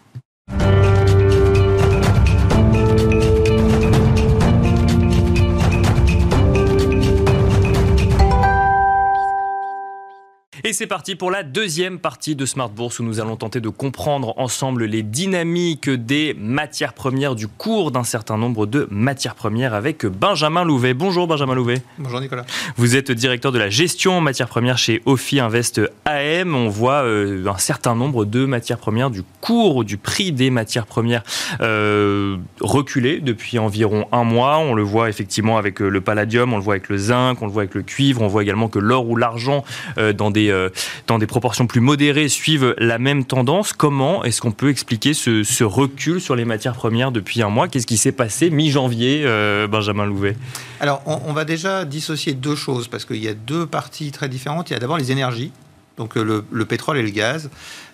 Et 10.63 10.75
c'est 10.75 10.87
parti 10.87 11.15
pour 11.15 11.31
la 11.31 11.43
deuxième 11.43 11.99
partie 11.99 12.37
de 12.37 12.45
Smart 12.45 12.69
Bourse 12.69 12.99
où 12.99 13.03
nous 13.03 13.19
allons 13.19 13.37
tenter 13.37 13.63
de 13.63 13.71
comprendre 13.71 14.35
ensemble 14.37 14.85
les 14.85 15.03
dynamiques 15.03 15.89
des 15.89 16.37
matières 16.39 16.93
premières, 16.93 17.35
du 17.35 17.49
cours 17.49 17.91
d'un 17.91 18.05
certain 18.05 18.37
nombre 18.37 18.67
de 18.67 18.87
matières 18.91 19.37
premières 19.37 19.73
avec 19.73 20.05
Benjamin 20.05 20.65
Louvet. 20.65 20.93
Bonjour 20.93 21.27
Benjamin 21.27 21.55
Louvet. 21.55 21.81
Bonjour 21.99 22.21
Nicolas. 22.21 22.45
Vous 22.77 22.95
êtes 22.95 23.11
directeur 23.11 23.53
de 23.53 23.59
la 23.59 23.71
gestion 23.71 24.21
matières 24.21 24.49
premières 24.49 24.77
chez 24.77 25.01
Ophi 25.07 25.41
Invest 25.41 25.81
AM. 26.05 26.55
On 26.55 26.69
voit 26.69 27.05
euh, 27.05 27.47
un 27.47 27.57
certain 27.57 27.95
nombre 27.95 28.27
de 28.27 28.45
matières 28.45 28.79
premières, 28.79 29.11
du 29.11 29.23
cours, 29.41 29.83
du 29.83 29.97
prix 29.97 30.31
des 30.31 30.51
matières 30.51 30.87
premières 30.87 31.23
euh, 31.63 32.37
reculer 32.61 33.21
depuis 33.21 33.59
environ 33.59 34.09
un 34.13 34.25
mois. 34.25 34.59
On 34.59 34.75
le 34.75 34.83
voit 34.83 35.09
effectivement 35.09 35.57
avec 35.57 35.81
euh, 35.81 35.89
le 35.89 36.03
palladium, 36.03 36.53
on 36.53 36.59
le 36.59 36.63
voit 36.63 36.75
avec 36.75 36.91
le 36.91 36.99
zinc, 36.99 37.41
on 37.41 37.47
le 37.47 37.53
voit 37.53 37.63
avec 37.63 37.75
le 37.75 37.83
cuivre, 37.83 38.21
on 38.21 38.29
voit 38.29 38.43
également 38.43 38.69
que 38.69 38.79
l'or 38.79 39.09
ou 39.09 39.17
l'argent 39.17 39.65
dans 39.97 40.31
des 40.31 40.50
euh, 40.51 40.69
dans 41.07 41.19
des 41.19 41.27
proportions 41.27 41.67
plus 41.67 41.81
modérées 41.81 42.29
suivent 42.29 42.75
la 42.79 42.99
même 42.99 43.25
tendance. 43.25 43.73
Comment 43.73 44.25
est-ce 44.25 44.41
qu'on 44.41 44.53
peut 44.53 44.71
expliquer 44.71 45.15
ce, 45.15 45.65
recul 45.65 46.21
sur 46.21 46.37
les 46.37 46.45
matières 46.45 46.75
premières 46.75 47.13
depuis 47.13 47.43
un 47.43 47.49
mois? 47.49 47.69
Qu'est-ce 47.69 47.87
qui 47.87 47.97
s'est 47.97 48.13
passé 48.13 48.51
mi-janvier, 48.51 49.23
euh, 49.25 49.67
Benjamin 49.67 50.07
Louvet? 50.07 50.37
Alors, 50.81 51.03
on, 51.07 51.33
va 51.33 51.45
déjà 51.45 51.85
dissocier 51.85 52.35
deux 52.35 52.57
choses 52.57 52.89
parce 52.89 53.05
qu'il 53.05 53.23
y 53.23 53.29
a 53.29 53.35
deux 53.35 53.67
parties 53.67 54.11
très 54.11 54.29
différentes. 54.29 54.71
Il 54.71 54.73
y 54.73 54.77
a 54.77 54.79
d'abord 54.79 54.99
les 54.99 55.13
énergies, 55.13 55.53
donc 55.97 56.17
euh, 56.17 56.45
le, 56.51 56.65
pétrole 56.65 56.99
et 56.99 57.03
le 57.03 57.11
gaz 57.11 57.51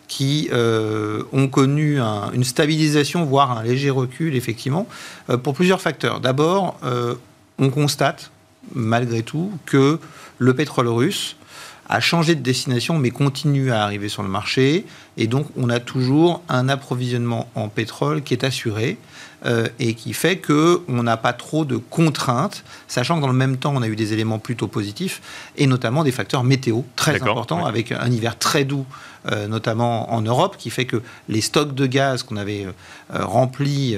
qui 0.08 0.48
ont 0.52 1.48
connu 1.48 1.98
une 1.98 2.44
stabilisation, 2.44 3.24
voire 3.24 3.58
un 3.58 3.64
léger 3.64 3.90
recul, 3.90 4.36
effectivement, 4.36 4.86
pour 5.42 5.54
plusieurs 5.54 5.80
facteurs. 5.80 6.20
D'abord, 6.20 6.78
on 7.58 7.70
constate, 7.70 8.30
malgré 8.72 9.24
tout, 9.24 9.50
que 9.66 9.98
le 10.38 10.54
pétrole 10.54 10.88
russe 10.88 11.36
a 11.88 12.00
changé 12.00 12.34
de 12.34 12.40
destination, 12.40 12.98
mais 12.98 13.10
continue 13.10 13.70
à 13.70 13.82
arriver 13.82 14.08
sur 14.08 14.22
le 14.22 14.28
marché. 14.28 14.86
Et 15.16 15.26
donc, 15.26 15.46
on 15.56 15.70
a 15.70 15.80
toujours 15.80 16.42
un 16.48 16.68
approvisionnement 16.68 17.48
en 17.54 17.68
pétrole 17.68 18.22
qui 18.22 18.34
est 18.34 18.44
assuré. 18.44 18.98
Euh, 19.44 19.68
et 19.78 19.94
qui 19.94 20.14
fait 20.14 20.38
qu'on 20.38 21.02
n'a 21.02 21.18
pas 21.18 21.34
trop 21.34 21.66
de 21.66 21.76
contraintes, 21.76 22.64
sachant 22.88 23.16
que 23.16 23.20
dans 23.20 23.28
le 23.28 23.34
même 23.34 23.58
temps, 23.58 23.72
on 23.76 23.82
a 23.82 23.86
eu 23.86 23.94
des 23.94 24.14
éléments 24.14 24.38
plutôt 24.38 24.66
positifs, 24.66 25.20
et 25.58 25.66
notamment 25.66 26.04
des 26.04 26.10
facteurs 26.10 26.42
météo 26.42 26.80
très 26.96 27.22
importants, 27.22 27.66
avec 27.66 27.92
un 27.92 28.10
hiver 28.10 28.38
très 28.38 28.64
doux 28.64 28.86
euh, 29.30 29.46
notamment 29.46 30.12
en 30.12 30.22
Europe, 30.22 30.56
qui 30.56 30.70
fait 30.70 30.84
que 30.84 31.02
les 31.28 31.40
stocks 31.40 31.74
de 31.74 31.86
gaz 31.86 32.22
qu'on 32.22 32.36
avait 32.36 32.64
euh, 32.64 33.24
remplis 33.24 33.96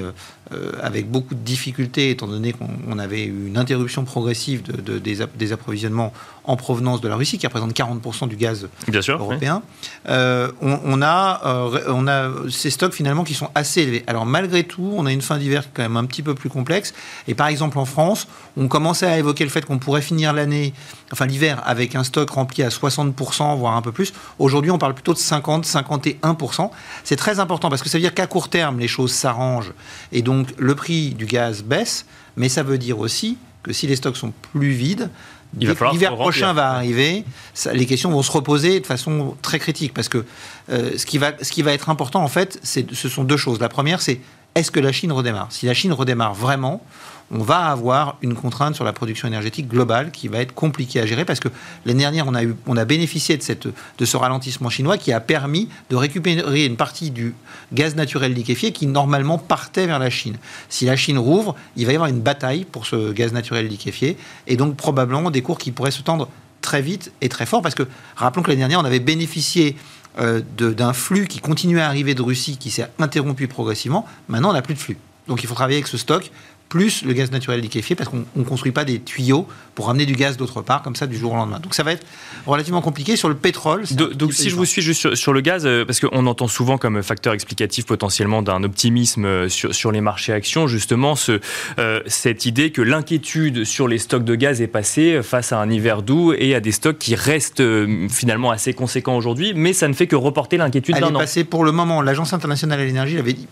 euh, 0.51 0.71
avec 0.81 1.09
beaucoup 1.09 1.35
de 1.35 1.39
difficultés, 1.39 2.11
étant 2.11 2.27
donné 2.27 2.53
qu'on 2.53 2.99
avait 2.99 3.23
eu 3.23 3.47
une 3.47 3.57
interruption 3.57 4.03
progressive 4.03 4.63
de, 4.63 4.97
des, 4.99 5.51
approvisionnements 5.51 6.13
en 6.43 6.55
provenance 6.55 7.01
de 7.01 7.07
la 7.07 7.15
Russie, 7.15 7.37
qui 7.37 7.45
représente 7.47 7.73
40% 7.73 8.27
du 8.27 8.35
gaz 8.35 8.67
européen, 9.07 9.61
on, 10.07 11.01
a, 11.01 11.71
on 11.87 12.07
a 12.07 12.31
ces 12.49 12.69
stocks 12.69 12.93
finalement 12.93 13.23
qui 13.23 13.33
sont 13.33 13.49
assez 13.55 13.81
élevés. 13.81 14.03
Alors 14.07 14.25
malgré 14.25 14.63
tout, 14.63 14.93
on 14.95 15.05
a 15.05 15.11
une 15.11 15.21
fin 15.21 15.37
d'hiver 15.37 15.65
quand 15.73 15.83
même 15.83 15.97
un 15.97 16.05
petit 16.05 16.23
peu 16.23 16.33
plus 16.33 16.49
complexe. 16.49 16.93
Et 17.27 17.35
par 17.35 17.47
exemple 17.47 17.77
en 17.77 17.85
France, 17.85 18.27
on 18.57 18.67
commençait 18.67 19.07
à 19.07 19.17
évoquer 19.17 19.43
le 19.43 19.49
fait 19.49 19.65
qu'on 19.65 19.79
pourrait 19.79 20.01
finir 20.01 20.33
l'année, 20.33 20.73
enfin 21.11 21.25
l'hiver, 21.25 21.61
avec 21.65 21.95
un 21.95 22.03
stock 22.03 22.29
rempli 22.29 22.63
à 22.63 22.69
60%, 22.69 23.57
voire 23.57 23.75
un 23.75 23.81
peu 23.81 23.91
plus. 23.91 24.13
Aujourd'hui, 24.37 24.71
on 24.71 24.77
parle 24.77 24.93
plutôt 24.93 25.13
de 25.13 25.19
50, 25.19 25.65
51%. 25.65 26.69
C'est 27.03 27.15
très 27.15 27.39
important 27.39 27.69
parce 27.69 27.81
que 27.81 27.89
ça 27.89 27.97
veut 27.97 28.01
dire 28.01 28.13
qu'à 28.13 28.27
court 28.27 28.49
terme, 28.49 28.79
les 28.79 28.87
choses 28.87 29.11
s'arrangent 29.11 29.73
et 30.11 30.21
donc 30.21 30.47
le 30.57 30.75
prix 30.75 31.11
du 31.11 31.25
gaz 31.25 31.63
baisse, 31.63 32.05
mais 32.37 32.49
ça 32.49 32.63
veut 32.63 32.77
dire 32.77 32.99
aussi 32.99 33.37
que 33.63 33.73
si 33.73 33.87
les 33.87 33.95
stocks 33.95 34.17
sont 34.17 34.33
plus 34.53 34.71
vides, 34.71 35.09
l'hiver 35.57 36.15
prochain 36.15 36.53
va 36.53 36.69
arriver, 36.69 37.25
les 37.73 37.85
questions 37.85 38.11
vont 38.11 38.21
se 38.21 38.31
reposer 38.31 38.79
de 38.79 38.85
façon 38.85 39.35
très 39.41 39.59
critique 39.59 39.93
parce 39.93 40.09
que 40.09 40.25
euh, 40.69 40.97
ce, 40.97 41.05
qui 41.05 41.17
va, 41.17 41.33
ce 41.41 41.51
qui 41.51 41.61
va 41.61 41.73
être 41.73 41.89
important 41.89 42.23
en 42.23 42.27
fait, 42.27 42.59
ce 42.63 43.09
sont 43.09 43.23
deux 43.23 43.37
choses. 43.37 43.59
La 43.59 43.69
première, 43.69 44.01
c'est 44.01 44.19
est-ce 44.59 44.71
que 44.71 44.79
la 44.79 44.91
Chine 44.91 45.11
redémarre? 45.11 45.47
Si 45.51 45.65
la 45.65 45.73
Chine 45.73 45.93
redémarre 45.93 46.33
vraiment, 46.33 46.83
on 47.31 47.39
va 47.39 47.67
avoir 47.67 48.17
une 48.21 48.33
contrainte 48.33 48.75
sur 48.75 48.83
la 48.83 48.91
production 48.91 49.27
énergétique 49.27 49.67
globale 49.67 50.11
qui 50.11 50.27
va 50.27 50.39
être 50.39 50.53
compliquée 50.53 50.99
à 50.99 51.05
gérer 51.05 51.25
parce 51.25 51.39
que 51.39 51.47
l'année 51.85 51.99
dernière, 51.99 52.27
on 52.27 52.33
a, 52.33 52.43
eu, 52.43 52.55
on 52.67 52.75
a 52.75 52.85
bénéficié 52.85 53.37
de, 53.37 53.43
cette, 53.43 53.67
de 53.67 54.05
ce 54.05 54.17
ralentissement 54.17 54.69
chinois 54.69 54.97
qui 54.97 55.13
a 55.13 55.19
permis 55.19 55.69
de 55.89 55.95
récupérer 55.95 56.65
une 56.65 56.75
partie 56.75 57.11
du 57.11 57.35
gaz 57.71 57.95
naturel 57.95 58.33
liquéfié 58.33 58.71
qui 58.71 58.87
normalement 58.87 59.37
partait 59.37 59.85
vers 59.85 59.99
la 59.99 60.09
Chine. 60.09 60.37
Si 60.69 60.85
la 60.85 60.95
Chine 60.95 61.19
rouvre, 61.19 61.55
il 61.77 61.85
va 61.85 61.93
y 61.93 61.95
avoir 61.95 62.09
une 62.09 62.21
bataille 62.21 62.65
pour 62.65 62.85
ce 62.85 63.13
gaz 63.13 63.31
naturel 63.31 63.67
liquéfié 63.67 64.17
et 64.47 64.57
donc 64.57 64.75
probablement 64.75 65.31
des 65.31 65.41
cours 65.41 65.57
qui 65.57 65.71
pourraient 65.71 65.91
se 65.91 66.01
tendre 66.01 66.27
très 66.61 66.81
vite 66.81 67.13
et 67.21 67.29
très 67.29 67.45
fort 67.45 67.61
parce 67.61 67.75
que 67.75 67.83
rappelons 68.15 68.43
que 68.43 68.49
l'année 68.49 68.59
dernière, 68.59 68.79
on 68.81 68.85
avait 68.85 68.99
bénéficié 68.99 69.77
euh, 70.17 70.41
d'un 70.57 70.93
flux 70.93 71.27
qui 71.27 71.39
continuait 71.39 71.81
à 71.81 71.87
arriver 71.87 72.15
de 72.15 72.21
Russie 72.21 72.57
qui 72.57 72.71
s'est 72.71 72.87
interrompu 72.99 73.47
progressivement. 73.47 74.05
Maintenant, 74.27 74.49
on 74.49 74.53
n'a 74.53 74.61
plus 74.61 74.73
de 74.73 74.79
flux. 74.79 74.97
Donc 75.27 75.43
il 75.43 75.47
faut 75.47 75.55
travailler 75.55 75.77
avec 75.77 75.87
ce 75.87 75.97
stock 75.97 76.31
plus 76.69 77.03
le 77.03 77.13
gaz 77.13 77.31
naturel 77.31 77.59
liquéfié, 77.59 77.95
parce 77.95 78.09
qu'on 78.09 78.25
ne 78.35 78.43
construit 78.43 78.71
pas 78.71 78.85
des 78.85 78.99
tuyaux 78.99 79.47
pour 79.73 79.87
ramener 79.87 80.05
du 80.05 80.13
gaz 80.13 80.37
d'autre 80.37 80.61
part, 80.61 80.83
comme 80.83 80.95
ça, 80.95 81.07
du 81.07 81.17
jour 81.17 81.33
au 81.33 81.35
lendemain. 81.35 81.59
Donc 81.59 81.73
ça 81.73 81.81
va 81.83 81.93
être 81.93 82.05
relativement 82.45 82.81
compliqué. 82.81 83.15
Sur 83.15 83.27
le 83.27 83.35
pétrole... 83.35 83.83
donc 83.91 84.33
si 84.33 84.49
je 84.49 84.55
vous 84.55 84.65
suis 84.65 84.81
juste 84.81 85.15
sur, 85.15 85.33
le 85.33 85.41
gaz, 85.41 85.65
euh, 85.65 85.83
parce 85.83 85.99
qu'on 85.99 86.27
entend 86.27 86.47
souvent 86.47 86.77
comme 86.77 87.01
facteur 87.01 87.33
explicatif 87.33 87.85
potentiellement 87.85 88.43
d'un 88.43 88.63
optimisme 88.63 89.25
euh, 89.25 89.49
sur, 89.49 89.73
sur, 89.73 89.91
les 89.91 90.01
marchés 90.01 90.31
actions, 90.31 90.67
justement, 90.67 91.15
ce, 91.15 91.39
euh, 91.79 92.01
cette 92.05 92.45
idée 92.45 92.71
que 92.71 92.83
l'inquiétude 92.83 93.63
sur 93.63 93.87
les 93.87 93.97
stocks 93.97 94.23
de 94.23 94.35
gaz 94.35 94.61
est 94.61 94.67
passée 94.67 95.21
face 95.23 95.51
à 95.51 95.59
un 95.59 95.69
hiver 95.71 96.03
doux 96.03 96.33
et 96.33 96.53
à 96.53 96.59
des 96.59 96.71
stocks 96.71 96.99
qui 96.99 97.15
restent 97.15 97.63
finalement 98.09 98.51
assez 98.51 98.73
conséquents 98.73 99.17
aujourd'hui, 99.17 99.53
mais 99.55 99.73
ça 99.73 99.87
ne 99.87 99.93
fait 99.93 100.07
que 100.07 100.15
reporter 100.15 100.57
l'inquiétude 100.57 100.95
d'un 100.95 101.01
an. 101.01 101.09
Elle 101.09 101.15
est 101.15 101.19
passée 101.19 101.43
pour 101.43 101.63
le 101.63 101.71
moment. 101.71 102.03
L'Agence 102.03 102.33
internationale 102.33 102.79
de 102.79 102.83
l'énergie 102.83 103.17
avait 103.17 103.33
dit 103.33 103.47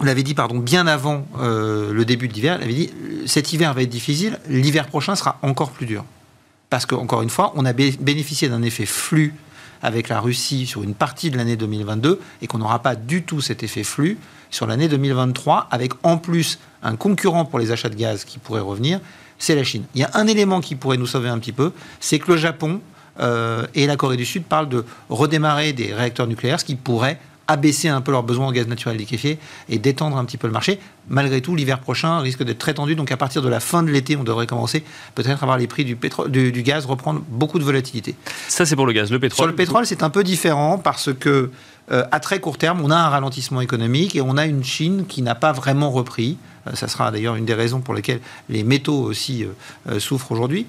on 0.00 0.04
l'avait 0.04 0.22
dit 0.22 0.34
pardon, 0.34 0.58
bien 0.58 0.86
avant 0.86 1.26
euh, 1.38 1.92
le 1.92 2.04
début 2.04 2.26
de 2.26 2.32
l'hiver, 2.32 2.56
elle 2.56 2.64
avait 2.64 2.72
dit 2.72 2.90
cet 3.26 3.52
hiver 3.52 3.72
va 3.74 3.82
être 3.82 3.90
difficile, 3.90 4.38
l'hiver 4.48 4.86
prochain 4.86 5.14
sera 5.14 5.38
encore 5.42 5.70
plus 5.70 5.86
dur. 5.86 6.04
Parce 6.70 6.86
qu'encore 6.86 7.22
une 7.22 7.30
fois, 7.30 7.52
on 7.56 7.66
a 7.66 7.72
bénéficié 7.72 8.48
d'un 8.48 8.62
effet 8.62 8.86
flux 8.86 9.34
avec 9.82 10.08
la 10.08 10.20
Russie 10.20 10.66
sur 10.66 10.82
une 10.82 10.94
partie 10.94 11.30
de 11.30 11.36
l'année 11.36 11.56
2022 11.56 12.20
et 12.42 12.46
qu'on 12.46 12.58
n'aura 12.58 12.80
pas 12.80 12.94
du 12.94 13.22
tout 13.22 13.40
cet 13.40 13.62
effet 13.62 13.82
flux 13.82 14.18
sur 14.50 14.66
l'année 14.66 14.88
2023 14.88 15.68
avec 15.70 15.92
en 16.02 16.18
plus 16.18 16.58
un 16.82 16.96
concurrent 16.96 17.44
pour 17.44 17.58
les 17.58 17.72
achats 17.72 17.88
de 17.88 17.94
gaz 17.94 18.24
qui 18.24 18.38
pourrait 18.38 18.60
revenir, 18.60 19.00
c'est 19.38 19.54
la 19.54 19.64
Chine. 19.64 19.84
Il 19.94 20.00
y 20.00 20.04
a 20.04 20.10
un 20.14 20.26
élément 20.26 20.60
qui 20.60 20.76
pourrait 20.76 20.96
nous 20.96 21.06
sauver 21.06 21.28
un 21.28 21.38
petit 21.38 21.52
peu, 21.52 21.72
c'est 21.98 22.18
que 22.18 22.32
le 22.32 22.38
Japon 22.38 22.80
euh, 23.20 23.66
et 23.74 23.86
la 23.86 23.96
Corée 23.96 24.16
du 24.16 24.24
Sud 24.24 24.44
parlent 24.44 24.68
de 24.68 24.84
redémarrer 25.08 25.72
des 25.72 25.92
réacteurs 25.92 26.26
nucléaires, 26.26 26.60
ce 26.60 26.64
qui 26.64 26.76
pourrait 26.76 27.18
abaisser 27.50 27.88
un 27.88 28.00
peu 28.00 28.12
leurs 28.12 28.22
besoins 28.22 28.46
en 28.46 28.52
gaz 28.52 28.66
naturel 28.66 28.96
liquéfié 28.96 29.38
et 29.68 29.78
détendre 29.78 30.16
un 30.16 30.24
petit 30.24 30.36
peu 30.36 30.46
le 30.46 30.52
marché. 30.52 30.78
Malgré 31.08 31.40
tout, 31.40 31.56
l'hiver 31.56 31.80
prochain 31.80 32.20
risque 32.20 32.44
d'être 32.44 32.58
très 32.58 32.74
tendu. 32.74 32.94
Donc 32.94 33.10
à 33.10 33.16
partir 33.16 33.42
de 33.42 33.48
la 33.48 33.60
fin 33.60 33.82
de 33.82 33.90
l'été, 33.90 34.16
on 34.16 34.24
devrait 34.24 34.46
commencer 34.46 34.84
peut-être 35.14 35.42
à 35.42 35.46
voir 35.46 35.58
les 35.58 35.66
prix 35.66 35.84
du, 35.84 35.96
pétrole, 35.96 36.30
du, 36.30 36.62
gaz 36.62 36.86
reprendre 36.86 37.22
beaucoup 37.28 37.58
de 37.58 37.64
volatilité. 37.64 38.14
Ça, 38.48 38.64
c'est 38.64 38.76
pour 38.76 38.86
le 38.86 38.92
gaz. 38.92 39.10
Le 39.10 39.18
pétrole 39.18 39.36
Sur 39.36 39.46
le 39.46 39.54
pétrole, 39.54 39.86
c'est 39.86 40.02
un 40.02 40.10
peu 40.10 40.22
différent 40.22 40.78
parce 40.78 41.12
que 41.12 41.50
euh, 41.90 42.04
à 42.12 42.20
très 42.20 42.38
court 42.38 42.56
terme, 42.56 42.80
on 42.82 42.90
a 42.90 42.96
un 42.96 43.08
ralentissement 43.08 43.60
économique 43.60 44.14
et 44.14 44.20
on 44.20 44.36
a 44.36 44.46
une 44.46 44.62
Chine 44.62 45.06
qui 45.08 45.22
n'a 45.22 45.34
pas 45.34 45.52
vraiment 45.52 45.90
repris. 45.90 46.38
Euh, 46.68 46.74
ça 46.74 46.86
sera 46.86 47.10
d'ailleurs 47.10 47.34
une 47.34 47.46
des 47.46 47.54
raisons 47.54 47.80
pour 47.80 47.94
lesquelles 47.94 48.20
les 48.48 48.62
métaux 48.62 49.02
aussi 49.02 49.44
euh, 49.44 49.98
souffrent 49.98 50.30
aujourd'hui. 50.30 50.66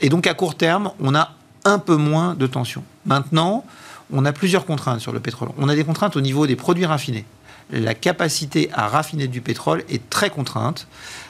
et 0.00 0.08
donc 0.08 0.26
à 0.26 0.34
court 0.34 0.54
terme, 0.54 0.92
on 1.00 1.14
a 1.14 1.32
un 1.64 1.78
peu 1.78 1.96
moins 1.96 2.34
de 2.34 2.46
tension. 2.46 2.82
Maintenant, 3.04 3.64
on 4.12 4.24
a 4.24 4.32
plusieurs 4.32 4.66
contraintes 4.66 5.00
sur 5.00 5.12
le 5.12 5.20
pétrole. 5.20 5.50
On 5.58 5.68
a 5.68 5.74
des 5.74 5.84
contraintes 5.84 6.16
au 6.16 6.20
niveau 6.20 6.46
des 6.46 6.56
produits 6.56 6.86
raffinés. 6.86 7.24
La 7.70 7.94
capacité 7.94 8.70
à 8.72 8.88
raffiner 8.88 9.28
du 9.28 9.42
pétrole 9.42 9.84
est 9.90 10.08
très 10.08 10.30
contrainte. 10.30 10.86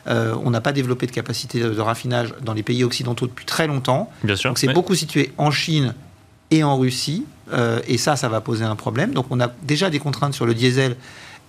Euh, 0.06 0.36
on 0.44 0.50
n'a 0.50 0.60
pas 0.60 0.72
développé 0.72 1.06
de 1.06 1.12
capacité 1.12 1.60
de 1.60 1.80
raffinage 1.80 2.32
dans 2.42 2.54
les 2.54 2.62
pays 2.62 2.84
occidentaux 2.84 3.26
depuis 3.26 3.44
très 3.44 3.66
longtemps. 3.66 4.10
Bien 4.22 4.36
sûr. 4.36 4.50
Donc 4.50 4.58
c'est 4.58 4.72
beaucoup 4.72 4.94
situé 4.94 5.32
en 5.36 5.50
Chine 5.50 5.94
et 6.52 6.62
en 6.62 6.78
Russie. 6.78 7.24
Euh, 7.52 7.80
et 7.88 7.98
ça, 7.98 8.14
ça 8.14 8.28
va 8.28 8.40
poser 8.40 8.64
un 8.64 8.76
problème. 8.76 9.12
Donc 9.12 9.26
on 9.30 9.40
a 9.40 9.50
déjà 9.62 9.90
des 9.90 9.98
contraintes 9.98 10.34
sur 10.34 10.46
le 10.46 10.54
diesel 10.54 10.96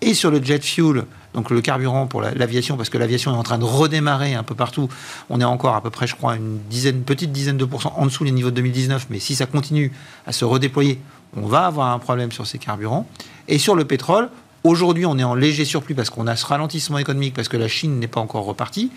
et 0.02 0.14
sur 0.14 0.32
le 0.32 0.44
jet 0.44 0.64
fuel, 0.64 1.04
donc 1.34 1.50
le 1.50 1.62
carburant 1.62 2.08
pour 2.08 2.22
l'aviation, 2.22 2.78
parce 2.78 2.90
que 2.90 2.98
l'aviation 2.98 3.34
est 3.34 3.38
en 3.38 3.44
train 3.44 3.58
de 3.58 3.66
redémarrer 3.66 4.34
un 4.34 4.44
peu 4.44 4.56
partout. 4.56 4.90
On 5.30 5.42
est 5.42 5.46
encore 5.46 5.76
à 5.76 5.82
peu 5.82 5.90
près, 5.90 6.08
je 6.08 6.16
crois, 6.16 6.36
une 6.36 6.60
dizaine, 6.70 7.02
petite 7.04 7.32
dizaine 7.32 7.58
de 7.58 7.66
pourcents 7.66 7.94
en 7.98 8.06
dessous 8.06 8.24
des 8.24 8.32
niveaux 8.32 8.50
de 8.50 8.56
2019, 8.56 9.08
mais 9.10 9.20
si 9.20 9.36
ça 9.36 9.46
continue 9.46 9.92
à 10.26 10.32
se 10.32 10.46
redéployer, 10.46 11.00
on 11.36 11.48
va 11.48 11.66
avoir 11.66 11.92
un 11.92 12.00
problème 12.00 12.32
sur 12.32 12.48
ces 12.48 12.58
carburants. 12.58 13.08
Et 13.48 13.58
sur 13.58 13.76
le 13.76 13.86
pétrole, 13.86 14.30
aujourd'hui, 14.64 15.06
on 15.06 15.18
est 15.18 15.24
en 15.24 15.36
léger 15.36 15.66
surplus 15.66 15.96
parce 15.96 16.10
qu'on 16.10 16.28
a 16.28 16.36
ce 16.36 16.46
ralentissement 16.46 16.98
économique, 16.98 17.34
parce 17.34 17.48
que 17.48 17.58
la 17.58 17.68
Chine 17.68 18.00
n'est 18.00 18.08
pas 18.08 18.20
encore 18.20 18.46
repartie. 18.46 18.92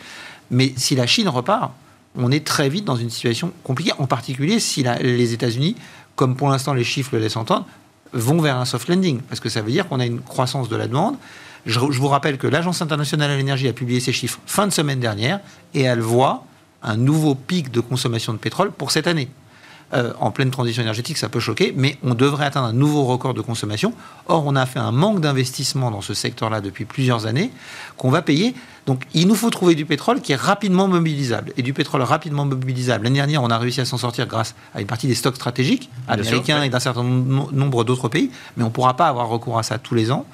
Mais 0.50 0.72
si 0.76 0.94
la 0.94 1.06
Chine 1.06 1.28
repart, 1.28 1.72
on 2.16 2.30
est 2.30 2.44
très 2.44 2.68
vite 2.68 2.84
dans 2.84 2.96
une 2.96 3.10
situation 3.10 3.52
compliquée, 3.64 3.92
en 3.98 4.06
particulier 4.06 4.60
si 4.60 4.84
les 5.00 5.32
États-Unis, 5.32 5.76
comme 6.16 6.36
pour 6.36 6.50
l'instant 6.50 6.74
les 6.74 6.84
chiffres 6.84 7.10
le 7.14 7.20
laissent 7.20 7.36
entendre, 7.36 7.66
vont 8.12 8.40
vers 8.40 8.58
un 8.58 8.66
soft 8.66 8.88
landing, 8.88 9.20
parce 9.22 9.40
que 9.40 9.48
ça 9.48 9.62
veut 9.62 9.70
dire 9.70 9.88
qu'on 9.88 10.00
a 10.00 10.04
une 10.04 10.20
croissance 10.20 10.68
de 10.68 10.76
la 10.76 10.86
demande. 10.86 11.16
Je, 11.64 11.80
je 11.90 11.98
vous 11.98 12.08
rappelle 12.08 12.36
que 12.36 12.46
l'Agence 12.46 12.82
internationale 12.82 13.30
de 13.30 13.36
l'énergie 13.36 13.68
a 13.68 13.72
publié 13.72 14.00
ses 14.00 14.12
chiffres 14.12 14.40
fin 14.44 14.66
de 14.66 14.72
semaine 14.72 15.00
dernière, 15.00 15.40
et 15.72 15.82
elle 15.82 16.00
voit 16.00 16.44
un 16.82 16.96
nouveau 16.96 17.34
pic 17.34 17.70
de 17.70 17.80
consommation 17.80 18.34
de 18.34 18.38
pétrole 18.38 18.72
pour 18.72 18.90
cette 18.90 19.06
année. 19.06 19.28
Euh, 19.94 20.12
en 20.20 20.30
pleine 20.30 20.50
transition 20.50 20.80
énergétique, 20.80 21.18
ça 21.18 21.28
peut 21.28 21.40
choquer, 21.40 21.74
mais 21.76 21.98
on 22.02 22.14
devrait 22.14 22.46
atteindre 22.46 22.68
un 22.68 22.72
nouveau 22.72 23.04
record 23.04 23.34
de 23.34 23.42
consommation. 23.42 23.92
Or, 24.26 24.44
on 24.46 24.56
a 24.56 24.64
fait 24.64 24.78
un 24.78 24.90
manque 24.90 25.20
d'investissement 25.20 25.90
dans 25.90 26.00
ce 26.00 26.14
secteur-là 26.14 26.62
depuis 26.62 26.86
plusieurs 26.86 27.26
années 27.26 27.50
qu'on 27.98 28.10
va 28.10 28.22
payer. 28.22 28.54
Donc, 28.86 29.02
il 29.12 29.28
nous 29.28 29.34
faut 29.34 29.50
trouver 29.50 29.74
du 29.74 29.84
pétrole 29.84 30.22
qui 30.22 30.32
est 30.32 30.40
rapidement 30.40 30.88
mobilisable. 30.88 31.52
Et 31.58 31.62
du 31.62 31.74
pétrole 31.74 32.00
rapidement 32.02 32.46
mobilisable. 32.46 33.04
L'année 33.04 33.18
dernière, 33.18 33.42
on 33.42 33.50
a 33.50 33.58
réussi 33.58 33.82
à 33.82 33.84
s'en 33.84 33.98
sortir 33.98 34.26
grâce 34.26 34.54
à 34.74 34.80
une 34.80 34.86
partie 34.86 35.06
des 35.06 35.14
stocks 35.14 35.36
stratégiques 35.36 35.90
américains 36.08 36.62
et 36.62 36.70
d'un 36.70 36.80
certain 36.80 37.04
nombre 37.04 37.84
d'autres 37.84 38.08
pays, 38.08 38.30
mais 38.56 38.64
on 38.64 38.68
ne 38.68 38.72
pourra 38.72 38.96
pas 38.96 39.08
avoir 39.08 39.28
recours 39.28 39.58
à 39.58 39.62
ça 39.62 39.78
tous 39.78 39.94
les 39.94 40.10
ans. 40.10 40.26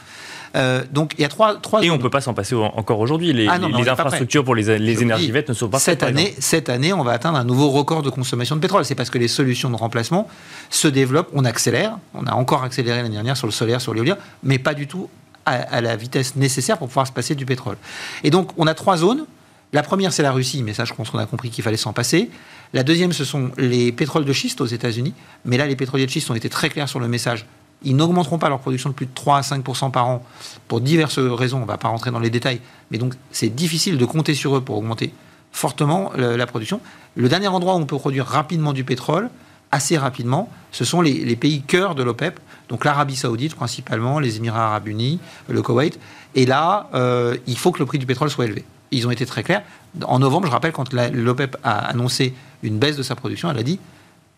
Euh, 0.57 0.83
donc 0.91 1.15
il 1.19 1.23
y 1.23 1.25
a 1.25 1.29
trois, 1.29 1.57
trois 1.57 1.83
Et 1.85 1.91
on 1.91 1.97
ne 1.97 2.03
peut 2.03 2.11
pas 2.11 2.21
s'en 2.21 2.35
passer 2.35 2.55
encore 2.55 3.01
aujourd'hui. 3.01 3.33
Les, 3.33 3.49
ah 3.49 3.59
les 3.59 3.89
infrastructures 3.89 4.45
pour 4.45 4.55
les, 4.55 4.79
les 4.79 5.03
énergies 5.03 5.31
vertes 5.31 5.49
ne 5.49 5.55
sont 5.55 5.69
pas 5.69 5.79
cette 5.79 6.03
année. 6.03 6.35
Cette 6.39 6.69
année, 6.69 6.93
on 6.93 7.03
va 7.05 7.13
atteindre 7.13 7.39
un 7.39 7.45
nouveau 7.45 7.71
record 7.71 8.03
de 8.03 8.11
consommation 8.11 8.57
de 8.57 8.61
pétrole. 8.61 8.85
C'est 8.85 8.95
parce 8.95 9.11
que 9.11 9.19
les 9.19 9.29
solutions 9.29 9.71
de 9.71 9.77
remplacement 9.77 10.29
se 10.71 10.89
développent. 10.89 11.31
On 11.35 11.45
accélère. 11.45 11.99
On 12.15 12.27
a 12.27 12.33
encore 12.33 12.63
accéléré 12.65 13.03
l'année 13.03 13.15
dernière 13.15 13.37
sur 13.37 13.47
le 13.47 13.53
solaire, 13.53 13.81
sur 13.81 13.95
l'éolien, 13.95 14.17
mais 14.43 14.59
pas 14.59 14.75
du 14.75 14.87
tout 14.87 15.09
à, 15.47 15.53
à 15.53 15.81
la 15.81 15.97
vitesse 15.97 16.37
nécessaire 16.37 16.79
pour 16.79 16.89
pouvoir 16.89 17.07
se 17.07 17.13
passer 17.13 17.35
du 17.35 17.47
pétrole. 17.47 17.77
Et 18.25 18.31
donc 18.31 18.51
on 18.57 18.67
a 18.67 18.75
trois 18.75 18.97
zones. 18.97 19.27
La 19.75 19.83
première, 19.83 20.15
c'est 20.15 20.23
la 20.23 20.33
Russie, 20.33 20.63
mais 20.63 20.73
ça, 20.73 20.87
je 20.87 20.95
pense 20.95 21.11
qu'on 21.11 21.19
a 21.19 21.27
compris 21.27 21.51
qu'il 21.51 21.63
fallait 21.63 21.77
s'en 21.77 21.93
passer. 21.93 22.31
La 22.73 22.83
deuxième, 22.83 23.13
ce 23.13 23.25
sont 23.25 23.51
les 23.59 23.93
pétroles 23.93 24.25
de 24.25 24.33
schiste 24.33 24.63
aux 24.63 24.67
États-Unis. 24.67 25.13
Mais 25.45 25.59
là, 25.59 25.67
les 25.67 25.77
pétroliers 25.77 26.07
de 26.07 26.11
schiste 26.11 26.31
ont 26.31 26.35
été 26.35 26.49
très 26.49 26.71
clairs 26.71 26.89
sur 26.89 27.01
le 27.01 27.07
message 27.07 27.45
ils 27.83 27.97
n'augmenteront 27.97 28.39
pas 28.39 28.49
leur 28.49 28.61
production 28.61 28.91
de 28.91 28.95
plus 28.95 29.07
de 29.07 29.15
3 29.15 29.39
à 29.39 29.43
5 29.43 29.63
par 29.93 30.09
an 30.09 30.25
pour 30.67 30.81
diverses 30.81 31.19
raisons. 31.19 31.59
On 31.59 31.63
ne 31.63 31.67
va 31.67 31.79
pas 31.79 31.89
rentrer 31.89 32.11
dans 32.11 32.19
les 32.19 32.31
détails. 32.31 32.61
Mais 32.91 32.99
donc, 32.99 33.15
c'est 33.31 33.49
difficile 33.49 33.99
de 33.99 34.05
compter 34.05 34.35
sur 34.35 34.57
eux 34.57 34.61
pour 34.61 34.77
augmenter 34.77 35.13
fortement 35.53 36.13
la 36.17 36.47
production. 36.47 36.81
Le 37.17 37.29
dernier 37.29 37.49
endroit 37.49 37.75
où 37.75 37.79
on 37.79 37.87
peut 37.87 37.97
produire 37.97 38.27
rapidement 38.27 38.73
du 38.73 38.85
pétrole, 38.85 39.31
assez 39.73 39.97
rapidement, 39.97 40.51
ce 40.73 40.85
sont 40.85 41.01
les, 41.01 41.37
pays 41.37 41.63
cœurs 41.63 41.95
de 41.95 42.03
l'OPEP, 42.03 42.41
donc 42.69 42.85
l'Arabie 42.85 43.17
saoudite 43.17 43.55
principalement, 43.55 44.19
les 44.19 44.37
Émirats 44.37 44.67
arabes 44.67 44.89
unis, 44.89 45.21
le 45.49 45.63
Koweït. 45.63 45.99
Et 46.35 46.47
là, 46.47 46.89
euh, 46.95 47.37
il 47.47 47.57
faut 47.57 47.73
que 47.73 47.79
le 47.79 47.87
prix 47.87 47.99
du 47.99 48.07
pétrole 48.07 48.31
soit 48.31 48.45
élevé. 48.45 48.65
Ils 48.91 49.07
ont 49.07 49.11
été 49.11 49.27
très 49.27 49.43
clairs. 49.43 49.63
En 50.05 50.19
novembre, 50.19 50.47
je 50.47 50.53
rappelle, 50.53 50.73
quand 50.73 50.93
l'OPEP 50.93 51.57
a 51.63 51.79
annoncé 51.79 52.35
une 52.63 52.79
baisse 52.79 52.97
de 52.97 53.03
sa 53.03 53.15
production, 53.15 53.51
elle 53.51 53.59
a 53.59 53.63
dit 53.63 53.79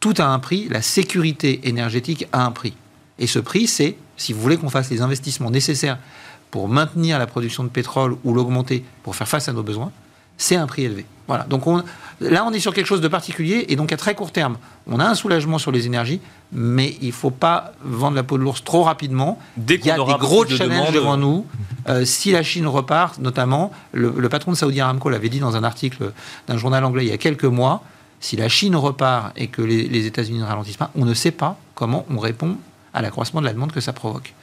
tout 0.00 0.14
a 0.18 0.24
un 0.24 0.38
prix, 0.38 0.66
la 0.70 0.80
sécurité 0.80 1.68
énergétique 1.68 2.26
a 2.32 2.44
un 2.44 2.50
prix. 2.50 2.74
Et 3.20 3.26
ce 3.26 3.38
prix, 3.38 3.66
c'est, 3.66 3.96
si 4.16 4.32
vous 4.32 4.40
voulez 4.40 4.56
qu'on 4.56 4.70
fasse 4.70 4.90
les 4.90 5.02
investissements 5.02 5.50
nécessaires 5.50 5.98
pour 6.50 6.68
maintenir 6.68 7.18
la 7.18 7.26
production 7.26 7.62
de 7.62 7.68
pétrole 7.68 8.16
ou 8.24 8.34
l'augmenter 8.34 8.84
pour 9.02 9.14
faire 9.14 9.28
face 9.28 9.48
à 9.48 9.52
nos 9.52 9.62
besoins, 9.62 9.92
c'est 10.36 10.56
un 10.56 10.66
prix 10.66 10.84
élevé. 10.84 11.04
Voilà. 11.28 11.44
Donc 11.44 11.64
là, 12.20 12.44
on 12.46 12.52
est 12.52 12.58
sur 12.58 12.74
quelque 12.74 12.86
chose 12.86 13.02
de 13.02 13.08
particulier 13.08 13.66
et 13.68 13.76
donc 13.76 13.92
à 13.92 13.96
très 13.96 14.14
court 14.14 14.32
terme, 14.32 14.56
on 14.88 14.98
a 14.98 15.04
un 15.04 15.14
soulagement 15.14 15.58
sur 15.58 15.70
les 15.70 15.86
énergies, 15.86 16.20
mais 16.50 16.96
il 17.02 17.08
ne 17.08 17.12
faut 17.12 17.30
pas 17.30 17.72
vendre 17.84 18.16
la 18.16 18.22
peau 18.22 18.38
de 18.38 18.42
l'ours 18.42 18.64
trop 18.64 18.82
rapidement. 18.82 19.38
Dès 19.56 19.76
il 19.76 19.86
y 19.86 19.90
a 19.90 19.96
des 19.96 20.14
gros 20.18 20.46
challenges 20.46 20.92
devant 20.92 21.18
nous. 21.18 21.46
Euh, 21.88 22.04
si 22.04 22.32
la 22.32 22.42
Chine 22.42 22.66
repart, 22.66 23.18
notamment, 23.18 23.70
le, 23.92 24.14
le 24.16 24.28
patron 24.28 24.52
de 24.52 24.56
Saudi 24.56 24.80
Aramco 24.80 25.10
l'avait 25.10 25.28
dit 25.28 25.40
dans 25.40 25.56
un 25.56 25.62
article 25.62 26.12
d'un 26.48 26.56
journal 26.56 26.84
anglais 26.84 27.04
il 27.04 27.10
y 27.10 27.12
a 27.12 27.18
quelques 27.18 27.44
mois, 27.44 27.82
si 28.20 28.36
la 28.36 28.48
Chine 28.48 28.76
repart 28.76 29.32
et 29.36 29.48
que 29.48 29.62
les, 29.62 30.06
États-Unis 30.06 30.38
ne 30.38 30.44
ralentissent 30.44 30.76
pas, 30.76 30.90
on 30.94 31.04
ne 31.04 31.14
sait 31.14 31.30
pas 31.30 31.56
comment 31.74 32.04
on 32.10 32.18
répond 32.18 32.56
à 32.92 33.02
l'accroissement 33.02 33.40
de 33.40 33.46
la 33.46 33.52
demande 33.52 33.72
que 33.72 33.80
ça 33.80 33.92
provoque. 33.92 34.34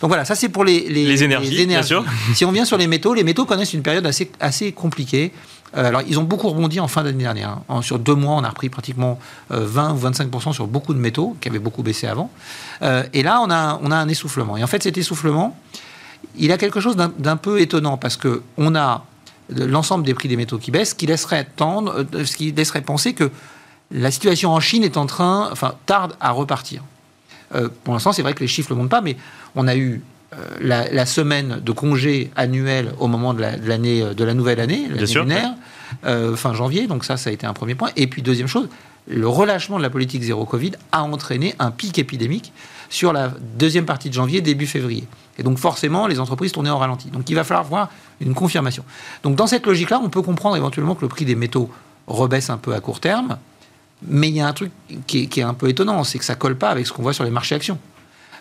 Donc 0.00 0.08
voilà, 0.08 0.24
ça 0.24 0.34
c'est 0.34 0.48
pour 0.48 0.64
les, 0.64 0.88
les, 0.88 1.22
énergies, 1.22 1.66
Bien 1.66 1.82
sûr. 1.82 2.04
Si 2.34 2.44
on 2.44 2.52
vient 2.52 2.64
sur 2.64 2.76
les 2.76 2.86
métaux, 2.86 3.14
les 3.14 3.24
métaux 3.24 3.46
connaissent 3.46 3.74
une 3.74 3.82
période 3.82 4.06
assez, 4.06 4.30
assez 4.40 4.72
compliquée. 4.72 5.32
Euh, 5.76 5.84
alors, 5.84 6.02
ils 6.06 6.18
ont 6.18 6.22
beaucoup 6.22 6.48
rebondi 6.48 6.78
en 6.80 6.88
fin 6.88 7.02
d'année 7.02 7.24
dernière. 7.24 7.58
Hein. 7.68 7.82
sur 7.82 7.98
deux 7.98 8.14
mois, 8.14 8.34
on 8.34 8.44
a 8.44 8.48
repris 8.48 8.68
pratiquement 8.68 9.18
20 9.50 9.90
euh, 9.90 9.92
ou 9.92 9.96
25 9.96 10.52
sur 10.52 10.66
beaucoup 10.66 10.94
de 10.94 10.98
métaux 10.98 11.36
qui 11.40 11.48
avaient 11.48 11.58
beaucoup 11.58 11.82
baissé 11.82 12.06
avant. 12.06 12.30
Euh, 12.82 13.02
et 13.12 13.22
là, 13.22 13.40
on 13.42 13.50
a, 13.50 13.78
on 13.82 13.90
a 13.90 13.96
un 13.96 14.08
essoufflement. 14.08 14.56
Et 14.56 14.62
en 14.62 14.66
fait, 14.66 14.82
cet 14.82 14.96
essoufflement, 14.98 15.56
il 16.36 16.52
a 16.52 16.58
quelque 16.58 16.80
chose 16.80 16.96
d'un 16.96 17.36
peu 17.36 17.60
étonnant 17.60 17.96
parce 17.96 18.16
que 18.16 18.42
on 18.56 18.74
a 18.74 19.04
l'ensemble 19.48 20.04
des 20.04 20.14
prix 20.14 20.28
des 20.28 20.36
métaux 20.36 20.58
qui 20.58 20.70
baissent, 20.70 20.94
qui 20.94 21.06
laisserait 21.06 21.46
tendre, 21.56 22.06
euh, 22.14 22.24
ce 22.24 22.36
qui 22.36 22.52
laisserait 22.52 22.82
penser 22.82 23.14
que 23.14 23.30
la 23.90 24.10
situation 24.10 24.52
en 24.52 24.60
Chine 24.60 24.82
est 24.82 24.96
en 24.96 25.06
train, 25.06 25.48
enfin, 25.52 25.74
tarde 25.86 26.14
à 26.20 26.30
repartir. 26.30 26.82
Euh, 27.54 27.68
pour 27.84 27.94
l'instant, 27.94 28.12
c'est 28.12 28.22
vrai 28.22 28.34
que 28.34 28.40
les 28.40 28.48
chiffres 28.48 28.70
ne 28.70 28.76
le 28.76 28.82
montrent 28.82 28.90
pas, 28.90 29.00
mais 29.00 29.16
on 29.54 29.68
a 29.68 29.76
eu 29.76 30.02
euh, 30.34 30.86
la, 30.92 31.06
semaine 31.06 31.60
de 31.64 31.72
congé 31.72 32.30
annuel 32.36 32.92
au 32.98 33.06
moment 33.06 33.34
de 33.34 33.40
l'année 33.40 34.04
de, 34.14 34.24
la 34.24 34.34
nouvelle 34.34 34.60
année, 34.60 34.88
l'année 34.88 35.14
lunaire, 35.14 35.54
fin 36.36 36.54
janvier. 36.54 36.86
Donc 36.86 37.04
ça, 37.04 37.16
ça 37.16 37.30
a 37.30 37.32
été 37.32 37.46
un 37.46 37.52
premier 37.52 37.74
point. 37.74 37.90
Et 37.96 38.06
puis 38.06 38.22
deuxième 38.22 38.48
chose, 38.48 38.68
le 39.08 39.28
relâchement 39.28 39.76
de 39.78 39.82
la 39.82 39.90
politique 39.90 40.22
zéro 40.22 40.44
Covid 40.44 40.72
a 40.92 41.04
entraîné 41.04 41.54
un 41.58 41.70
pic 41.70 41.98
épidémique 41.98 42.52
sur 42.88 43.12
la 43.12 43.32
deuxième 43.56 43.84
partie 43.84 44.08
de 44.08 44.14
janvier, 44.14 44.40
début 44.40 44.66
février. 44.66 45.04
Et 45.38 45.42
donc 45.42 45.58
forcément, 45.58 46.06
les 46.06 46.20
entreprises 46.20 46.52
tournaient 46.52 46.70
en 46.70 46.78
ralenti. 46.78 47.10
Donc 47.10 47.28
il 47.28 47.34
va 47.34 47.44
falloir 47.44 47.64
voir 47.64 47.90
une 48.20 48.34
confirmation. 48.34 48.84
Donc 49.22 49.36
dans 49.36 49.46
cette 49.46 49.66
logique-là, 49.66 50.00
on 50.02 50.08
peut 50.08 50.22
comprendre 50.22 50.56
éventuellement 50.56 50.94
que 50.94 51.02
le 51.02 51.08
prix 51.08 51.24
des 51.24 51.34
métaux 51.34 51.70
rebaisse 52.06 52.50
un 52.50 52.56
peu 52.56 52.74
à 52.74 52.80
court 52.80 53.00
terme, 53.00 53.36
mais 54.06 54.28
il 54.28 54.34
y 54.34 54.40
a 54.40 54.46
un 54.46 54.52
truc 54.52 54.70
qui 55.06 55.28
est, 55.36 55.42
un 55.42 55.54
peu 55.54 55.68
étonnant, 55.68 56.04
c'est 56.04 56.18
que 56.18 56.24
ça 56.24 56.34
colle 56.34 56.56
pas 56.56 56.70
avec 56.70 56.86
ce 56.86 56.92
qu'on 56.92 57.02
voit 57.02 57.12
sur 57.12 57.24
les 57.24 57.30
marchés 57.30 57.54
actions. 57.54 57.78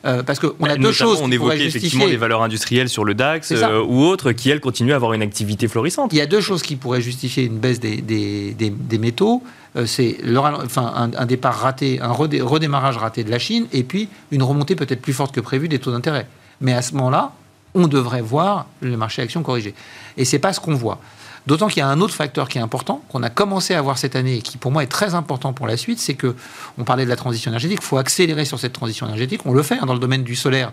Euh, 0.06 0.22
parce 0.22 0.40
qu'on 0.40 0.66
a 0.66 0.76
deux 0.76 0.92
choses. 0.92 1.20
On 1.24 1.32
évoquait 1.32 1.66
effectivement 1.66 2.06
les 2.06 2.18
valeurs 2.18 2.44
industrielles 2.44 2.90
sur 2.90 3.06
le 3.06 3.16
DAX 3.16 3.52
euh, 3.52 3.82
ou 3.82 4.04
autres 4.04 4.34
qui, 4.34 4.52
elles, 4.52 4.60
continuent 4.60 4.94
à 4.94 4.98
avoir 4.98 5.14
une 5.14 5.24
activité 5.24 5.68
florissante. 5.68 6.14
Il 6.14 6.18
y 6.18 6.22
a 6.22 6.28
deux 6.28 6.42
choses 6.42 6.62
qui 6.62 6.76
pourraient 6.76 7.02
justifier 7.02 7.46
une 7.46 7.58
baisse 7.58 7.80
des, 7.80 8.02
des, 8.02 8.98
métaux. 9.00 9.42
Euh, 9.76 9.88
c'est 9.88 10.18
enfin, 10.38 10.94
un, 10.96 11.12
un, 11.18 11.26
départ 11.26 11.56
raté, 11.56 12.00
un 12.02 12.12
redémarrage 12.12 12.98
raté 12.98 13.24
de 13.24 13.32
la 13.32 13.40
Chine 13.40 13.66
et 13.74 13.84
puis 13.84 14.08
une 14.32 14.44
remontée 14.44 14.76
peut-être 14.76 15.02
plus 15.02 15.14
forte 15.14 15.34
que 15.34 15.42
prévu 15.42 15.68
des 15.68 15.80
taux 15.80 15.92
d'intérêt. 15.92 16.28
Mais 16.62 16.74
à 16.74 16.84
ce 16.84 16.94
moment-là, 16.94 17.32
on 17.74 17.88
devrait 17.88 18.22
voir 18.22 18.68
le 18.82 18.96
marché 18.98 19.24
action 19.24 19.42
corrigé. 19.42 19.74
Et 20.18 20.26
c'est 20.26 20.40
pas 20.40 20.54
ce 20.54 20.60
qu'on 20.60 20.76
voit. 20.76 21.00
D'autant 21.48 21.68
qu'il 21.68 21.78
y 21.78 21.82
a 21.82 21.88
un 21.88 22.02
autre 22.02 22.16
facteur 22.16 22.50
qui 22.50 22.58
est 22.58 22.62
important, 22.62 23.04
qu'on 23.10 23.22
a 23.22 23.30
commencé 23.30 23.76
à 23.76 23.82
voir 23.82 24.00
cette 24.00 24.16
année 24.16 24.38
et 24.38 24.42
qui 24.42 24.58
pour 24.58 24.72
moi 24.72 24.82
est 24.82 24.88
très 24.88 25.14
important 25.14 25.54
pour 25.54 25.68
la 25.68 25.78
suite, 25.78 26.00
c'est 26.00 26.16
que 26.16 26.36
on 26.80 26.84
parlait 26.84 27.06
de 27.06 27.10
la 27.10 27.16
transition 27.16 27.52
énergétique, 27.52 27.80
il 27.82 27.86
faut 27.86 27.98
accélérer 27.98 28.46
sur 28.46 28.60
cette 28.60 28.74
transition 28.74 29.06
énergétique. 29.06 29.42
On 29.46 29.54
le 29.54 29.62
fait 29.62 29.78
hein, 29.80 29.86
dans 29.86 29.94
le 29.94 30.00
domaine 30.00 30.24
du 30.24 30.36
solaire. 30.36 30.72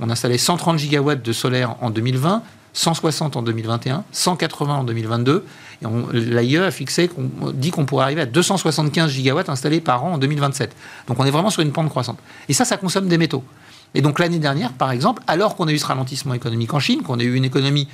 On 0.00 0.08
a 0.08 0.12
installé 0.12 0.38
130 0.38 0.78
gigawatts 0.78 1.22
de 1.22 1.32
solaire 1.32 1.76
en 1.82 1.90
2020, 1.90 2.42
160 2.72 3.36
en 3.36 3.42
2021, 3.42 4.04
180 4.12 4.74
en 4.74 4.84
2022. 4.84 5.44
Et 5.82 5.86
l'AIE 6.12 6.56
a 6.56 6.70
fixé, 6.70 7.08
qu'on 7.08 7.30
dit 7.52 7.70
qu'on 7.70 7.84
pourrait 7.84 8.04
arriver 8.04 8.22
à 8.22 8.26
275 8.26 9.10
gigawatts 9.10 9.50
installés 9.50 9.82
par 9.82 10.04
an 10.04 10.14
en 10.14 10.18
2027. 10.18 10.74
Donc 11.06 11.20
on 11.20 11.26
est 11.26 11.30
vraiment 11.30 11.50
sur 11.50 11.60
une 11.60 11.72
pente 11.72 11.90
croissante. 11.90 12.18
Et 12.48 12.54
ça, 12.54 12.64
ça 12.64 12.78
consomme 12.78 13.08
des 13.08 13.18
métaux. 13.18 13.44
Et 13.94 14.00
donc 14.00 14.18
l'année 14.18 14.38
dernière, 14.38 14.72
par 14.72 14.90
exemple, 14.90 15.22
alors 15.26 15.54
qu'on 15.54 15.68
a 15.68 15.72
eu 15.72 15.78
ce 15.78 15.86
ralentissement 15.86 16.34
économique 16.34 16.72
en 16.72 16.80
Chine, 16.80 17.02
qu'on 17.02 17.20
a 17.20 17.22
eu 17.22 17.34
une 17.34 17.44
économie 17.44 17.88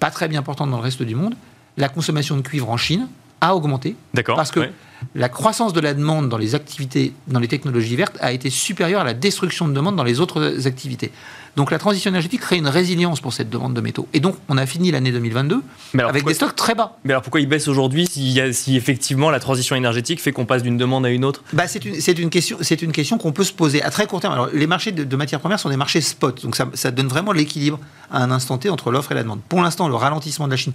pas 0.00 0.10
très 0.10 0.28
bien 0.28 0.42
portante 0.42 0.70
dans 0.70 0.78
le 0.78 0.82
reste 0.82 1.02
du 1.02 1.14
monde, 1.14 1.34
la 1.76 1.88
consommation 1.88 2.36
de 2.36 2.42
cuivre 2.42 2.70
en 2.70 2.76
Chine 2.76 3.08
a 3.40 3.54
augmenté. 3.54 3.96
D'accord. 4.14 4.36
Parce 4.36 4.50
que 4.50 4.70
la 5.14 5.28
croissance 5.28 5.72
de 5.72 5.80
la 5.80 5.92
demande 5.92 6.28
dans 6.28 6.38
les 6.38 6.54
activités, 6.54 7.12
dans 7.28 7.40
les 7.40 7.48
technologies 7.48 7.96
vertes, 7.96 8.16
a 8.20 8.32
été 8.32 8.48
supérieure 8.48 9.02
à 9.02 9.04
la 9.04 9.14
destruction 9.14 9.68
de 9.68 9.74
demande 9.74 9.96
dans 9.96 10.04
les 10.04 10.20
autres 10.20 10.66
activités. 10.66 11.12
Donc 11.56 11.70
la 11.70 11.78
transition 11.78 12.10
énergétique 12.10 12.40
crée 12.40 12.56
une 12.56 12.66
résilience 12.66 13.20
pour 13.20 13.32
cette 13.32 13.48
demande 13.48 13.74
de 13.74 13.80
métaux. 13.80 14.08
Et 14.12 14.18
donc 14.18 14.36
on 14.48 14.58
a 14.58 14.66
fini 14.66 14.90
l'année 14.90 15.12
2022 15.12 15.62
avec 16.00 16.24
des 16.24 16.34
stocks 16.34 16.56
très 16.56 16.74
bas. 16.74 16.96
Mais 17.04 17.12
alors 17.12 17.22
pourquoi 17.22 17.40
ils 17.40 17.48
baissent 17.48 17.68
aujourd'hui 17.68 18.06
si, 18.06 18.40
si, 18.52 18.76
effectivement 18.76 19.30
la 19.30 19.38
transition 19.38 19.76
énergétique 19.76 20.20
fait 20.20 20.32
qu'on 20.32 20.46
passe 20.46 20.64
d'une 20.64 20.76
demande 20.76 21.06
à 21.06 21.10
une 21.10 21.24
autre? 21.24 21.44
Bah, 21.52 21.68
C'est 21.68 21.84
une, 21.84 21.94
une, 22.24 22.30
question, 22.30 22.58
une 22.82 22.92
question 22.92 23.18
qu'on 23.18 23.32
peut 23.32 23.44
se 23.44 23.52
poser 23.52 23.82
à 23.82 23.90
très 23.90 24.06
court 24.06 24.20
terme. 24.20 24.32
Alors 24.32 24.48
les 24.52 24.66
marchés 24.66 24.90
de, 24.90 25.16
matières 25.16 25.38
premières 25.38 25.60
sont 25.60 25.68
des 25.68 25.76
marchés 25.76 26.00
spot, 26.00 26.42
donc 26.42 26.56
ça, 26.56 26.68
ça 26.74 26.90
donne 26.90 27.08
vraiment 27.08 27.30
l'équilibre 27.30 27.78
à 28.10 28.22
un 28.22 28.32
instant 28.32 28.58
T 28.58 28.68
entre 28.68 28.90
l'offre 28.90 29.12
et 29.12 29.14
la 29.14 29.22
demande. 29.22 29.40
Pour 29.48 29.62
l'instant, 29.62 29.88
le 29.88 29.94
ralentissement 29.94 30.46
de 30.46 30.50
la 30.50 30.56
Chine 30.56 30.72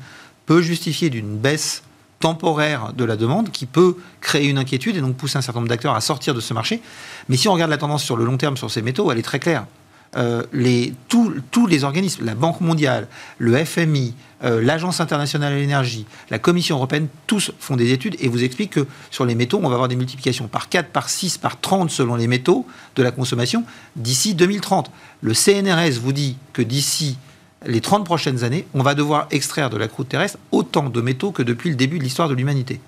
peut 0.49 0.63
justifier 0.63 1.11
d'une 1.11 1.37
baisse 1.37 1.83
temporaire 2.19 2.91
de 2.93 3.05
la 3.05 3.17
demande 3.17 3.51
qui 3.51 3.67
peut 3.67 3.97
créer 4.19 4.47
une 4.47 4.57
inquiétude 4.57 4.97
et 4.97 4.99
donc 4.99 5.15
pousser 5.15 5.37
un 5.37 5.41
certain 5.41 5.59
nombre 5.59 5.69
d'acteurs 5.69 5.93
à 5.93 6.01
sortir 6.01 6.33
de 6.33 6.39
ce 6.39 6.55
marché. 6.55 6.81
Mais 7.27 7.37
si 7.37 7.47
on 7.47 7.53
regarde 7.53 7.69
la 7.69 7.77
tendance 7.77 8.03
sur 8.03 8.17
le 8.17 8.25
long 8.25 8.35
terme 8.35 8.57
sur 8.57 8.71
ces 8.71 8.81
métaux, 8.81 9.11
elle 9.11 9.19
est 9.19 9.21
très 9.21 9.37
claire. 9.37 9.67
Euh, 10.17 10.41
les, 10.51 10.95
tous, 11.07 11.67
les 11.67 11.83
organismes, 11.83 12.25
la 12.25 12.33
Banque 12.33 12.61
mondiale, 12.61 13.07
le 13.37 13.63
FMI, 13.63 14.15
euh, 14.43 14.59
l'Agence 14.59 14.99
internationale 15.01 15.53
de 15.53 15.59
l'énergie, 15.59 16.07
la 16.31 16.39
Commission 16.39 16.77
européenne, 16.77 17.09
tous 17.27 17.51
font 17.59 17.75
des 17.75 17.93
études 17.93 18.15
et 18.17 18.27
vous 18.27 18.43
expliquent 18.43 18.71
que 18.71 18.87
sur 19.11 19.25
les 19.25 19.35
métaux, 19.35 19.59
on 19.61 19.69
va 19.69 19.75
avoir 19.75 19.87
des 19.87 19.95
multiplications 19.95 20.47
par 20.47 20.67
4, 20.67 20.89
par 20.89 21.09
6, 21.09 21.37
par 21.37 21.59
30 21.61 21.91
selon 21.91 22.15
les 22.15 22.25
métaux 22.25 22.65
de 22.95 23.03
la 23.03 23.11
consommation 23.11 23.65
d'ici 23.95 24.33
2030. 24.33 24.89
Le 25.21 25.35
CNRS 25.35 25.99
vous 26.01 26.11
dit 26.11 26.37
que 26.53 26.63
d'ici 26.63 27.19
les 27.65 27.81
30 27.81 28.05
prochaines 28.05 28.43
années, 28.43 28.65
on 28.73 28.83
va 28.83 28.95
devoir 28.95 29.27
extraire 29.31 29.69
de 29.69 29.77
la 29.77 29.87
croûte 29.87 30.09
terrestre 30.09 30.37
autant 30.51 30.89
de 30.89 31.01
métaux 31.01 31.31
que 31.31 31.43
depuis 31.43 31.69
le 31.69 31.75
début 31.75 31.99
de 31.99 32.03
l'histoire 32.03 32.29
de 32.29 32.33
l'humanité. 32.33 32.79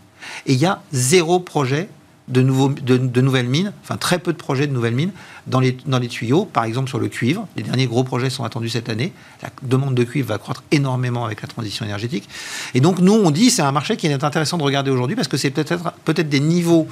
Et 0.46 0.54
il 0.54 0.60
y 0.60 0.66
a 0.66 0.82
zéro 0.94 1.40
projet 1.40 1.90
de, 2.28 2.42
nouveaux, 2.42 2.70
de, 2.70 3.22
nouvelles 3.22 3.48
mines, 3.48 3.74
enfin 3.84 3.98
très 3.98 4.20
peu 4.20 4.32
de 4.32 4.38
projets 4.38 4.68
de 4.68 4.72
nouvelles 4.72 4.94
mines 4.94 5.12
dans 5.48 5.60
les, 5.60 5.76
dans 5.86 6.00
les 6.00 6.08
tuyaux, 6.08 6.46
par 6.46 6.64
exemple 6.64 6.88
sur 6.88 7.00
le 7.00 7.10
cuivre. 7.10 7.48
Les 7.58 7.64
derniers 7.64 7.88
gros 7.88 8.04
projets 8.04 8.30
sont 8.30 8.46
attendus 8.46 8.70
cette 8.70 8.88
année. 8.88 9.12
La 9.42 9.50
demande 9.64 9.96
de 9.96 10.04
cuivre 10.04 10.30
va 10.30 10.38
croître 10.38 10.64
énormément 10.72 11.26
avec 11.26 11.42
la 11.42 11.48
transition 11.48 11.84
énergétique. 11.84 12.30
Et 12.74 12.80
donc 12.80 13.00
nous, 13.00 13.14
on 13.14 13.32
dit 13.32 13.50
c'est 13.50 13.64
un 13.64 13.72
marché 13.72 13.98
qui 13.98 14.08
est 14.08 14.24
intéressant 14.24 14.58
de 14.58 14.64
regarder 14.64 14.92
aujourd'hui 14.92 15.16
parce 15.16 15.28
que 15.28 15.38
c'est 15.38 15.52
peut-être 15.52 15.94
peut-être 16.06 16.30
des 16.30 16.40
niveaux 16.40 16.88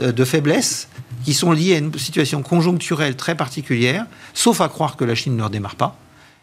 euh, 0.00 0.12
de 0.12 0.24
faiblesse 0.24 0.88
qui 1.24 1.32
sont 1.32 1.52
liés 1.52 1.76
à 1.76 1.78
une 1.78 1.96
situation 1.98 2.42
conjoncturelle 2.42 3.16
très 3.16 3.36
particulière, 3.36 4.04
sauf 4.34 4.60
à 4.60 4.68
croire 4.68 4.96
que 4.96 5.04
la 5.04 5.14
Chine 5.14 5.36
ne 5.36 5.42
redémarre 5.42 5.76
pas 5.76 5.96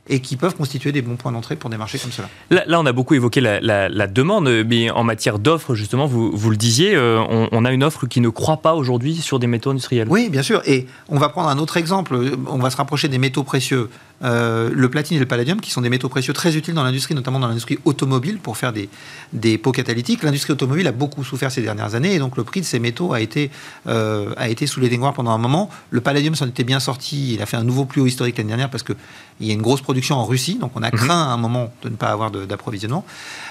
et 0.09 0.19
qui 0.19 0.35
peuvent 0.35 0.55
constituer 0.55 0.91
des 0.91 1.01
bons 1.01 1.15
points 1.15 1.31
d'entrée 1.31 1.55
pour 1.55 1.69
des 1.69 1.77
marchés 1.77 1.99
comme 1.99 2.11
cela. 2.11 2.29
Là, 2.49 2.79
on 2.79 2.85
a 2.85 2.91
beaucoup 2.91 3.13
évoqué 3.13 3.41
la, 3.41 4.07
demande, 4.07 4.49
mais 4.67 4.89
en 4.89 5.03
matière 5.03 5.39
d'offres, 5.39 5.75
justement, 5.75 6.07
vous, 6.07 6.31
vous, 6.35 6.49
le 6.49 6.57
disiez, 6.57 6.95
euh, 6.95 7.19
on, 7.51 7.65
a 7.65 7.71
une 7.71 7.83
offre 7.83 8.07
qui 8.07 8.19
ne 8.19 8.29
croit 8.29 8.57
pas 8.57 8.73
aujourd'hui 8.73 9.15
sur 9.15 9.39
des 9.39 9.47
métaux 9.47 9.69
industriels. 9.69 10.07
Oui, 10.09 10.29
bien 10.29 10.41
sûr. 10.41 10.61
Et 10.65 10.87
on 11.07 11.19
va 11.19 11.29
prendre 11.29 11.49
un 11.49 11.59
autre 11.59 11.77
exemple. 11.77 12.19
On 12.47 12.57
va 12.57 12.69
se 12.69 12.77
rapprocher 12.77 13.07
des 13.07 13.19
métaux 13.19 13.43
précieux. 13.43 13.89
Euh, 14.23 14.69
le 14.73 14.89
platine 14.89 15.17
et 15.17 15.19
le 15.19 15.25
palladium, 15.25 15.61
qui 15.61 15.71
sont 15.71 15.81
des 15.81 15.89
métaux 15.89 16.09
précieux 16.09 16.33
très 16.33 16.57
utiles 16.57 16.73
dans 16.73 16.83
l'industrie, 16.83 17.15
notamment 17.15 17.39
dans 17.39 17.47
l'industrie 17.47 17.79
automobile, 17.85 18.39
pour 18.39 18.57
faire 18.57 18.73
des, 18.73 18.89
des 19.33 19.57
pots 19.57 19.71
catalytiques. 19.71 20.23
L'industrie 20.23 20.53
automobile 20.53 20.87
a 20.87 20.91
beaucoup 20.91 21.23
souffert 21.23 21.51
ces 21.51 21.61
dernières 21.61 21.95
années, 21.95 22.13
et 22.15 22.19
donc 22.19 22.35
le 22.35 22.43
prix 22.43 22.61
de 22.61 22.65
ces 22.65 22.79
métaux 22.79 23.13
a 23.13 23.21
été, 23.21 23.49
euh, 23.87 24.33
a 24.37 24.49
été 24.49 24.67
sous 24.67 24.79
les 24.79 24.89
dégoirs 24.89 25.13
pendant 25.13 25.31
un 25.31 25.37
moment. 25.37 25.69
Le 25.89 26.01
palladium 26.01 26.35
s'en 26.35 26.47
était 26.47 26.63
bien 26.63 26.79
sorti, 26.79 27.33
il 27.35 27.41
a 27.41 27.45
fait 27.45 27.57
un 27.57 27.63
nouveau 27.63 27.85
plus 27.85 28.01
haut 28.01 28.07
historique 28.07 28.37
l'année 28.37 28.49
dernière, 28.49 28.69
parce 28.69 28.83
qu'il 28.83 28.95
y 29.41 29.51
a 29.51 29.53
une 29.53 29.61
grosse 29.61 29.81
production 29.81 30.15
en 30.15 30.25
Russie, 30.25 30.55
donc 30.55 30.71
on 30.75 30.83
a 30.83 30.91
mhm. 30.91 30.97
craint 30.97 31.23
à 31.23 31.33
un 31.33 31.37
moment 31.37 31.71
de 31.83 31.89
ne 31.89 31.95
pas 31.95 32.07
avoir 32.07 32.31
d'approvisionnement. 32.31 33.05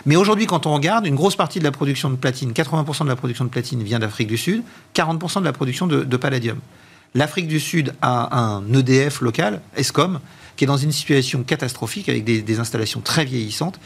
Mais 0.04 0.16
aujourd'hui, 0.16 0.46
quand 0.46 0.66
on 0.66 0.74
regarde, 0.74 1.06
une 1.06 1.16
grosse 1.16 1.36
partie 1.36 1.58
de 1.58 1.64
la 1.64 1.72
production 1.72 2.10
de 2.10 2.16
platine, 2.16 2.52
80% 2.52 3.04
de 3.04 3.08
la 3.08 3.16
production 3.16 3.44
de 3.44 3.50
platine 3.50 3.82
vient 3.82 3.98
d'Afrique 3.98 4.28
du 4.28 4.36
Sud, 4.36 4.62
40% 4.94 5.40
de 5.40 5.44
la 5.44 5.52
production 5.52 5.86
de, 5.86 6.02
de 6.02 6.16
palladium. 6.16 6.58
L'Afrique 7.14 7.48
du 7.48 7.58
Sud 7.58 7.94
a 8.02 8.38
un 8.38 8.62
EDF 8.74 9.22
local, 9.22 9.62
ESCOM, 9.76 10.20
qui 10.58 10.64
est 10.64 10.66
dans 10.66 10.76
une 10.76 10.92
situation 10.92 11.44
catastrophique 11.44 12.08
avec 12.08 12.24
des, 12.24 12.60
installations 12.60 13.00
très 13.00 13.24
vieillissantes 13.24 13.78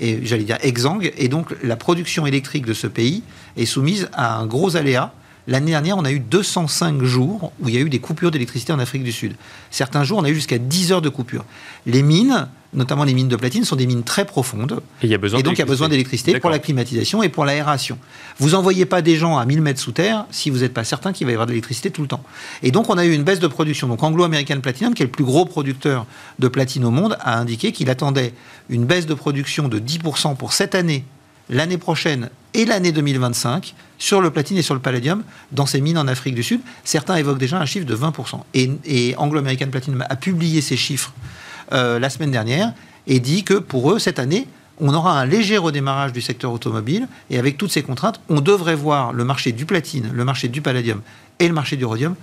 et 0.00 0.18
j'allais 0.26 0.42
dire 0.42 0.58
exsangues. 0.60 1.12
Et 1.16 1.28
donc 1.28 1.54
la 1.62 1.76
production 1.76 2.26
électrique 2.26 2.66
de 2.66 2.74
ce 2.74 2.88
pays 2.88 3.22
est 3.56 3.64
soumise 3.64 4.08
à 4.12 4.36
un 4.36 4.46
gros 4.46 4.76
aléa 4.76 5.14
L'année 5.48 5.70
dernière, 5.70 5.96
on 5.96 6.04
a 6.04 6.10
eu 6.10 6.18
205 6.18 7.04
jours 7.04 7.52
où 7.60 7.68
il 7.68 7.74
y 7.76 7.78
a 7.78 7.80
eu 7.80 7.88
des 7.88 8.00
coupures 8.00 8.32
d'électricité 8.32 8.72
en 8.72 8.80
Afrique 8.80 9.04
du 9.04 9.12
Sud. 9.12 9.36
Certains 9.70 10.02
jours, 10.02 10.18
on 10.18 10.24
a 10.24 10.28
eu 10.28 10.34
jusqu'à 10.34 10.58
10 10.58 10.90
heures 10.90 11.02
de 11.02 11.08
coupure. 11.08 11.44
Les 11.86 12.02
mines, 12.02 12.48
notamment 12.74 13.04
les 13.04 13.14
mines 13.14 13.28
de 13.28 13.36
platine, 13.36 13.64
sont 13.64 13.76
des 13.76 13.86
mines 13.86 14.02
très 14.02 14.24
profondes. 14.24 14.80
Et, 15.02 15.06
il 15.06 15.10
y 15.10 15.14
a 15.14 15.18
besoin 15.18 15.40
et 15.40 15.42
donc, 15.42 15.54
il 15.54 15.58
y 15.58 15.62
a 15.62 15.66
besoin 15.66 15.88
d'électricité 15.88 16.38
pour 16.40 16.50
la 16.50 16.58
climatisation 16.58 17.22
et 17.22 17.28
pour 17.28 17.44
l'aération. 17.44 17.98
Vous 18.38 18.50
n'envoyez 18.50 18.86
pas 18.86 19.02
des 19.02 19.16
gens 19.16 19.38
à 19.38 19.44
1000 19.44 19.62
mètres 19.62 19.80
sous 19.80 19.92
terre 19.92 20.26
si 20.30 20.50
vous 20.50 20.58
n'êtes 20.58 20.74
pas 20.74 20.84
certain 20.84 21.12
qu'il 21.12 21.26
va 21.26 21.32
y 21.32 21.34
avoir 21.34 21.46
de 21.46 21.52
l'électricité 21.52 21.90
tout 21.90 22.02
le 22.02 22.08
temps. 22.08 22.22
Et 22.62 22.70
donc, 22.70 22.90
on 22.90 22.98
a 22.98 23.04
eu 23.04 23.12
une 23.12 23.24
baisse 23.24 23.40
de 23.40 23.46
production. 23.46 23.88
Donc, 23.88 24.02
Anglo-American 24.02 24.60
Platinum, 24.60 24.94
qui 24.94 25.02
est 25.02 25.06
le 25.06 25.12
plus 25.12 25.24
gros 25.24 25.44
producteur 25.44 26.06
de 26.38 26.48
platine 26.48 26.84
au 26.84 26.90
monde, 26.90 27.16
a 27.20 27.38
indiqué 27.38 27.72
qu'il 27.72 27.90
attendait 27.90 28.34
une 28.68 28.84
baisse 28.84 29.06
de 29.06 29.14
production 29.14 29.68
de 29.68 29.78
10% 29.78 30.36
pour 30.36 30.52
cette 30.52 30.74
année 30.74 31.04
l'année 31.48 31.78
prochaine 31.78 32.30
et 32.54 32.64
l'année 32.64 32.92
2025 32.92 33.74
sur 33.98 34.20
le 34.20 34.30
platine 34.30 34.58
et 34.58 34.62
sur 34.62 34.74
le 34.74 34.80
palladium 34.80 35.22
dans 35.52 35.66
ces 35.66 35.80
mines 35.80 35.98
en 35.98 36.08
Afrique 36.08 36.34
du 36.34 36.42
Sud. 36.42 36.60
Certains 36.84 37.16
évoquent 37.16 37.38
déjà 37.38 37.58
un 37.58 37.66
chiffre 37.66 37.86
de 37.86 37.96
20%. 37.96 38.40
Et, 38.54 39.14
Anglo-American 39.16 39.68
Platinum 39.68 40.04
a 40.08 40.16
publié 40.16 40.60
ces 40.60 40.76
chiffres 40.76 41.12
euh, 41.72 41.98
la 41.98 42.10
semaine 42.10 42.30
dernière 42.30 42.72
et 43.06 43.20
dit 43.20 43.44
que 43.44 43.54
pour 43.54 43.92
eux, 43.92 43.98
cette 43.98 44.18
année, 44.18 44.48
on 44.80 44.92
aura 44.92 45.18
un 45.18 45.24
léger 45.24 45.58
redémarrage 45.58 46.12
du 46.12 46.20
secteur 46.20 46.52
automobile 46.52 47.08
et 47.30 47.38
avec 47.38 47.56
toutes 47.56 47.70
ces 47.70 47.82
contraintes, 47.82 48.20
on 48.28 48.40
devrait 48.40 48.74
voir 48.74 49.12
le 49.12 49.24
marché 49.24 49.52
du 49.52 49.64
platine, 49.64 50.10
le 50.12 50.24
marché 50.24 50.48
du 50.48 50.60
palladium 50.60 51.00
et 51.38 51.48
le 51.48 51.54
marché 51.54 51.76
du 51.76 51.84
rhodium 51.84 52.14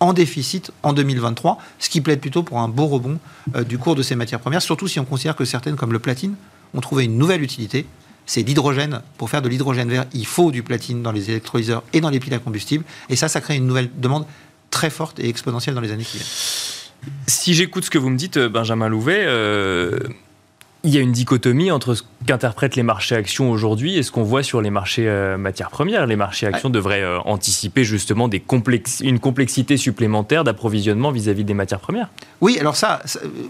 en 0.00 0.12
déficit 0.12 0.72
en 0.82 0.92
2023, 0.92 1.58
ce 1.78 1.88
qui 1.88 2.00
plaide 2.00 2.20
plutôt 2.20 2.42
pour 2.42 2.58
un 2.58 2.68
beau 2.68 2.86
rebond 2.86 3.18
euh, 3.54 3.62
du 3.62 3.78
cours 3.78 3.94
de 3.94 4.02
ces 4.02 4.16
matières 4.16 4.40
premières, 4.40 4.62
surtout 4.62 4.88
si 4.88 4.98
on 4.98 5.04
considère 5.04 5.36
que 5.36 5.44
certaines, 5.44 5.76
comme 5.76 5.92
le 5.92 6.00
platine, 6.00 6.34
ont 6.74 6.80
trouvé 6.80 7.04
une 7.04 7.16
nouvelle 7.16 7.42
utilité 7.42 7.86
c'est 8.26 8.42
l'hydrogène. 8.42 9.02
Pour 9.18 9.30
faire 9.30 9.42
de 9.42 9.48
l'hydrogène 9.48 9.88
vert, 9.88 10.06
il 10.12 10.26
faut 10.26 10.50
du 10.50 10.62
platine 10.62 11.02
dans 11.02 11.12
les 11.12 11.30
électrolyseurs 11.30 11.82
et 11.92 12.00
dans 12.00 12.10
les 12.10 12.20
piles 12.20 12.34
à 12.34 12.38
combustible. 12.38 12.84
Et 13.08 13.16
ça, 13.16 13.28
ça 13.28 13.40
crée 13.40 13.56
une 13.56 13.66
nouvelle 13.66 13.90
demande 13.96 14.26
très 14.70 14.90
forte 14.90 15.18
et 15.18 15.28
exponentielle 15.28 15.74
dans 15.74 15.80
les 15.80 15.92
années 15.92 16.04
qui 16.04 16.18
viennent. 16.18 16.71
Si 17.26 17.54
j'écoute 17.54 17.84
ce 17.84 17.90
que 17.90 17.98
vous 17.98 18.10
me 18.10 18.16
dites, 18.16 18.38
Benjamin 18.38 18.88
Louvet, 18.88 19.24
euh, 19.24 19.98
il 20.84 20.92
y 20.92 20.98
a 20.98 21.00
une 21.00 21.12
dichotomie 21.12 21.70
entre 21.70 21.94
ce 21.94 22.02
qu'interprètent 22.26 22.74
les 22.74 22.82
marchés 22.82 23.14
actions 23.14 23.50
aujourd'hui 23.50 23.96
et 23.96 24.02
ce 24.02 24.10
qu'on 24.10 24.24
voit 24.24 24.42
sur 24.42 24.60
les 24.60 24.70
marchés 24.70 25.08
euh, 25.08 25.36
matières 25.36 25.70
premières. 25.70 26.06
Les 26.06 26.16
marchés 26.16 26.46
actions 26.46 26.70
devraient 26.70 27.02
euh, 27.02 27.18
anticiper 27.20 27.84
justement 27.84 28.26
des 28.26 28.42
une 29.02 29.20
complexité 29.20 29.76
supplémentaire 29.76 30.42
d'approvisionnement 30.42 31.12
vis-à-vis 31.12 31.44
des 31.44 31.54
matières 31.54 31.78
premières. 31.78 32.08
Oui, 32.40 32.58
alors 32.58 32.74
ça, 32.74 33.00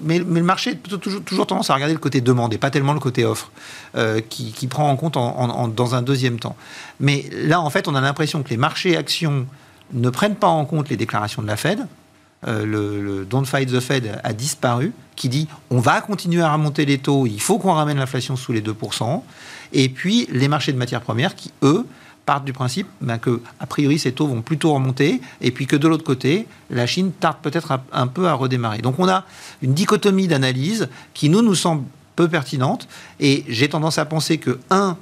mais, 0.02 0.18
le 0.18 0.24
marché 0.24 0.72
a 0.72 0.96
toujours, 0.98 1.22
toujours, 1.22 1.46
tendance 1.46 1.70
à 1.70 1.74
regarder 1.74 1.94
le 1.94 2.00
côté 2.00 2.20
demande 2.20 2.52
et 2.52 2.58
pas 2.58 2.70
tellement 2.70 2.92
le 2.92 3.00
côté 3.00 3.24
offre, 3.24 3.50
euh, 3.96 4.20
qui, 4.28 4.66
prend 4.66 4.90
en 4.90 4.96
compte 4.96 5.14
dans 5.14 5.94
un 5.94 6.02
deuxième 6.02 6.38
temps. 6.38 6.56
Mais 7.00 7.24
là, 7.32 7.60
en 7.60 7.70
fait, 7.70 7.88
on 7.88 7.94
a 7.94 8.00
l'impression 8.00 8.42
que 8.42 8.50
les 8.50 8.56
marchés 8.56 8.96
actions 8.96 9.46
ne 9.92 10.10
prennent 10.10 10.36
pas 10.36 10.48
en 10.48 10.64
compte 10.64 10.88
les 10.88 10.96
déclarations 10.96 11.42
de 11.42 11.46
la 11.46 11.56
Fed, 11.56 11.86
euh, 12.46 12.64
le, 12.64 13.24
Don't 13.24 13.44
Fight 13.44 13.70
the 13.70 13.80
Fed 13.80 14.20
a 14.22 14.32
disparu, 14.32 14.92
qui 15.16 15.28
dit 15.28 15.48
on 15.70 15.80
va 15.80 16.00
continuer 16.00 16.42
à 16.42 16.52
remonter 16.52 16.84
les 16.84 16.98
taux, 16.98 17.26
il 17.26 17.40
faut 17.40 17.58
qu'on 17.58 17.72
ramène 17.72 17.98
l'inflation 17.98 18.36
sous 18.36 18.52
les 18.52 18.62
2%, 18.62 19.22
et 19.72 19.88
puis 19.88 20.28
les 20.30 20.48
marchés 20.48 20.72
de 20.72 20.78
matières 20.78 21.02
premières 21.02 21.34
qui, 21.34 21.52
eux, 21.62 21.86
partent 22.26 22.44
du 22.44 22.52
principe 22.52 22.86
ben, 23.00 23.18
que, 23.18 23.40
a 23.58 23.66
priori, 23.66 23.98
ces 23.98 24.12
taux 24.12 24.26
vont 24.26 24.42
plutôt 24.42 24.72
remonter, 24.72 25.20
et 25.40 25.50
puis 25.50 25.66
que 25.66 25.76
de 25.76 25.88
l'autre 25.88 26.04
côté, 26.04 26.46
la 26.70 26.86
Chine 26.86 27.12
tarde 27.12 27.38
peut-être 27.42 27.80
un 27.92 28.06
peu 28.06 28.28
à 28.28 28.34
redémarrer. 28.34 28.78
Donc 28.78 28.98
on 28.98 29.08
a 29.08 29.24
une 29.60 29.74
dichotomie 29.74 30.28
d'analyse 30.28 30.88
qui, 31.14 31.28
nous, 31.28 31.42
nous 31.42 31.54
semble 31.54 31.84
peu 32.14 32.28
pertinente, 32.28 32.88
et 33.20 33.44
j'ai 33.48 33.68
tendance 33.68 33.98
à 33.98 34.04
penser 34.04 34.38
que, 34.38 34.58
un, 34.70 34.96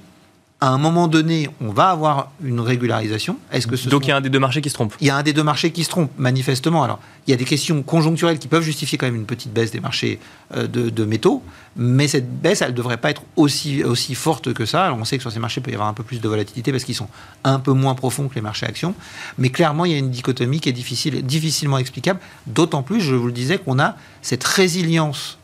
à 0.62 0.68
un 0.68 0.78
moment 0.78 1.08
donné, 1.08 1.48
on 1.62 1.70
va 1.70 1.88
avoir 1.88 2.32
une 2.44 2.60
régularisation. 2.60 3.38
Est-ce 3.50 3.66
que 3.66 3.88
Donc 3.88 4.04
il 4.04 4.10
y 4.10 4.12
a 4.12 4.16
un 4.16 4.20
des 4.20 4.28
deux 4.28 4.38
marchés 4.38 4.60
qui 4.60 4.68
se 4.68 4.74
trompe 4.74 4.94
Il 5.00 5.06
y 5.06 5.10
a 5.10 5.16
un 5.16 5.22
des 5.22 5.32
deux 5.32 5.42
marchés 5.42 5.70
qui 5.70 5.84
se 5.84 5.88
trompe, 5.88 6.10
manifestement. 6.18 6.82
Alors, 6.82 6.98
il 7.26 7.30
y 7.30 7.34
a 7.34 7.36
des 7.38 7.46
questions 7.46 7.82
conjoncturelles 7.82 8.38
qui 8.38 8.46
peuvent 8.46 8.62
justifier 8.62 8.98
quand 8.98 9.06
même 9.06 9.16
une 9.16 9.24
petite 9.24 9.54
baisse 9.54 9.70
des 9.70 9.80
marchés 9.80 10.18
euh, 10.54 10.66
de, 10.66 11.04
métaux, 11.06 11.42
mais 11.76 12.08
cette 12.08 12.42
baisse, 12.42 12.60
elle 12.60 12.72
ne 12.72 12.76
devrait 12.76 12.98
pas 12.98 13.08
être 13.08 13.22
aussi, 13.36 13.82
aussi 13.84 14.14
forte 14.14 14.52
que 14.52 14.66
ça. 14.66 14.84
Alors, 14.84 14.98
on 14.98 15.04
sait 15.06 15.16
que 15.16 15.22
sur 15.22 15.32
ces 15.32 15.38
marchés, 15.38 15.60
il 15.60 15.64
peut 15.64 15.70
y 15.70 15.74
avoir 15.74 15.88
un 15.88 15.94
peu 15.94 16.02
plus 16.02 16.20
de 16.20 16.28
volatilité 16.28 16.72
parce 16.72 16.84
qu'ils 16.84 16.94
sont 16.94 17.08
un 17.42 17.58
peu 17.58 17.72
moins 17.72 17.94
profonds 17.94 18.28
que 18.28 18.34
les 18.34 18.42
marchés 18.42 18.66
actions. 18.66 18.94
Mais 19.38 19.48
clairement, 19.48 19.86
il 19.86 19.92
y 19.92 19.94
a 19.94 19.98
une 19.98 20.10
dichotomie 20.10 20.60
qui 20.60 20.68
est 20.68 20.74
difficile, 20.74 21.24
difficilement 21.24 21.78
explicable. 21.78 22.20
D'autant 22.46 22.82
plus, 22.82 23.00
je 23.00 23.14
vous 23.14 23.26
le 23.26 23.32
disais, 23.32 23.56
qu'on 23.56 23.78
a 23.78 23.96
cette 24.20 24.44
résilience 24.44 25.38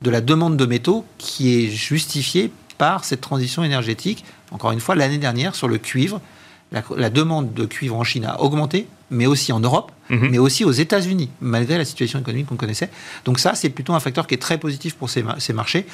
de 0.00 0.08
la 0.08 0.22
demande 0.22 0.56
de 0.56 0.64
métaux 0.64 1.04
qui 1.18 1.54
est 1.54 1.68
justifiée 1.68 2.50
par 2.78 3.04
cette 3.04 3.20
transition 3.20 3.62
énergétique 3.62 4.24
encore 4.54 4.70
une 4.70 4.80
fois, 4.80 4.94
l'année 4.94 5.18
dernière, 5.18 5.54
sur 5.56 5.66
le 5.66 5.78
cuivre, 5.78 6.20
la, 6.72 7.10
demande 7.10 7.52
de 7.52 7.66
cuivre 7.66 7.96
en 7.96 8.04
Chine 8.04 8.24
a 8.24 8.40
augmenté, 8.40 8.86
mais 9.10 9.26
aussi 9.26 9.52
en 9.52 9.60
Europe, 9.60 9.92
mhm. 10.10 10.28
mais 10.30 10.38
aussi 10.38 10.64
aux 10.64 10.72
États-Unis, 10.72 11.28
malgré 11.40 11.76
la 11.76 11.84
situation 11.84 12.18
économique 12.18 12.46
qu'on 12.46 12.56
connaissait. 12.56 12.90
Donc 13.24 13.38
ça, 13.38 13.54
c'est 13.54 13.68
plutôt 13.68 13.94
un 13.94 14.00
facteur 14.00 14.26
qui 14.26 14.34
est 14.34 14.38
très 14.38 14.58
positif 14.58 14.94
pour 14.94 15.10
ces, 15.10 15.24
ces 15.38 15.52
marchés. 15.52 15.86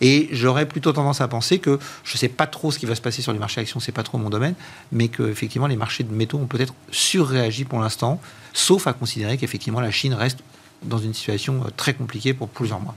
Et 0.00 0.28
j'aurais 0.32 0.66
plutôt 0.66 0.92
tendance 0.92 1.20
à 1.20 1.28
penser 1.28 1.58
que 1.58 1.78
je 2.04 2.14
ne 2.14 2.18
sais 2.18 2.28
pas 2.28 2.46
trop 2.46 2.70
ce 2.70 2.78
qui 2.78 2.86
va 2.86 2.94
se 2.94 3.00
passer 3.00 3.20
sur 3.20 3.32
les 3.32 3.38
marchés 3.38 3.60
actions, 3.60 3.80
c'est 3.80 3.92
pas 3.92 4.02
trop 4.02 4.18
mon 4.18 4.30
domaine, 4.30 4.54
mais 4.92 5.08
qu'effectivement 5.08 5.66
les 5.66 5.76
marchés 5.76 6.04
de 6.04 6.12
métaux 6.12 6.38
ont 6.38 6.46
peut-être 6.46 6.74
surréagi 6.90 7.64
pour 7.64 7.80
l'instant, 7.80 8.20
sauf 8.52 8.86
à 8.86 8.92
considérer 8.92 9.36
qu'effectivement 9.38 9.80
la 9.80 9.90
Chine 9.90 10.14
reste 10.14 10.38
dans 10.82 10.98
une 10.98 11.14
situation 11.14 11.62
euh, 11.64 11.70
très 11.76 11.94
compliquée 11.94 12.34
pour 12.34 12.48
plusieurs 12.48 12.80
mois. 12.80 12.94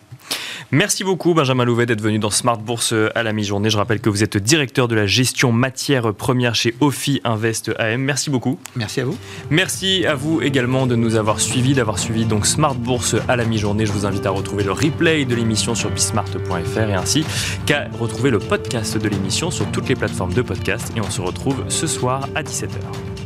Merci 0.72 1.04
beaucoup 1.04 1.34
Benjamin 1.34 1.63
Louvet 1.63 1.86
d'être 1.86 2.02
venu 2.02 2.20
dans 2.20 2.30
Smart 2.30 2.58
Bourse 2.58 2.94
à 3.16 3.24
la 3.24 3.32
mi-journée. 3.32 3.70
Je 3.70 3.78
rappelle 3.78 4.02
que 4.02 4.10
vous 4.10 4.24
êtes 4.24 4.36
directeur 4.36 4.88
de 4.88 4.96
la 4.96 5.06
gestion 5.06 5.52
matière 5.52 6.13
première 6.13 6.56
chez 6.56 6.76
Ophi 6.82 7.22
Invest 7.24 7.72
AM. 7.80 8.02
Merci 8.02 8.30
beaucoup. 8.30 8.60
Merci 8.76 9.02
à 9.02 9.06
vous. 9.06 9.18
Merci 9.50 10.06
à 10.06 10.16
vous 10.16 10.42
également 10.42 10.86
de 10.86 10.96
nous 10.96 11.16
avoir 11.16 11.40
suivis, 11.40 11.74
d'avoir 11.74 12.00
suivi 12.00 12.26
donc 12.26 12.46
Smart 12.46 12.76
Bourse 12.76 13.16
à 13.30 13.36
la 13.36 13.46
mi-journée. 13.46 13.86
Je 13.86 13.94
vous 13.94 14.06
invite 14.06 14.26
à 14.26 14.32
retrouver 14.32 14.63
le 14.63 14.74
replay 14.74 15.24
de 15.26 15.36
l'émission 15.36 15.74
sur 15.74 15.90
bismart.fr 15.90 16.80
et 16.80 16.94
ainsi 16.94 17.24
qu'à 17.66 17.88
retrouver 18.00 18.30
le 18.30 18.40
podcast 18.40 18.98
de 18.98 19.08
l'émission 19.08 19.52
sur 19.52 19.72
toutes 19.72 19.88
les 19.88 19.96
plateformes 19.96 20.34
de 20.34 20.42
podcast. 20.42 20.92
Et 20.98 21.02
on 21.02 21.10
se 21.10 21.22
retrouve 21.22 21.63
ce 21.70 21.88
soir 21.88 22.28
à 22.36 22.44
17h. 22.44 23.16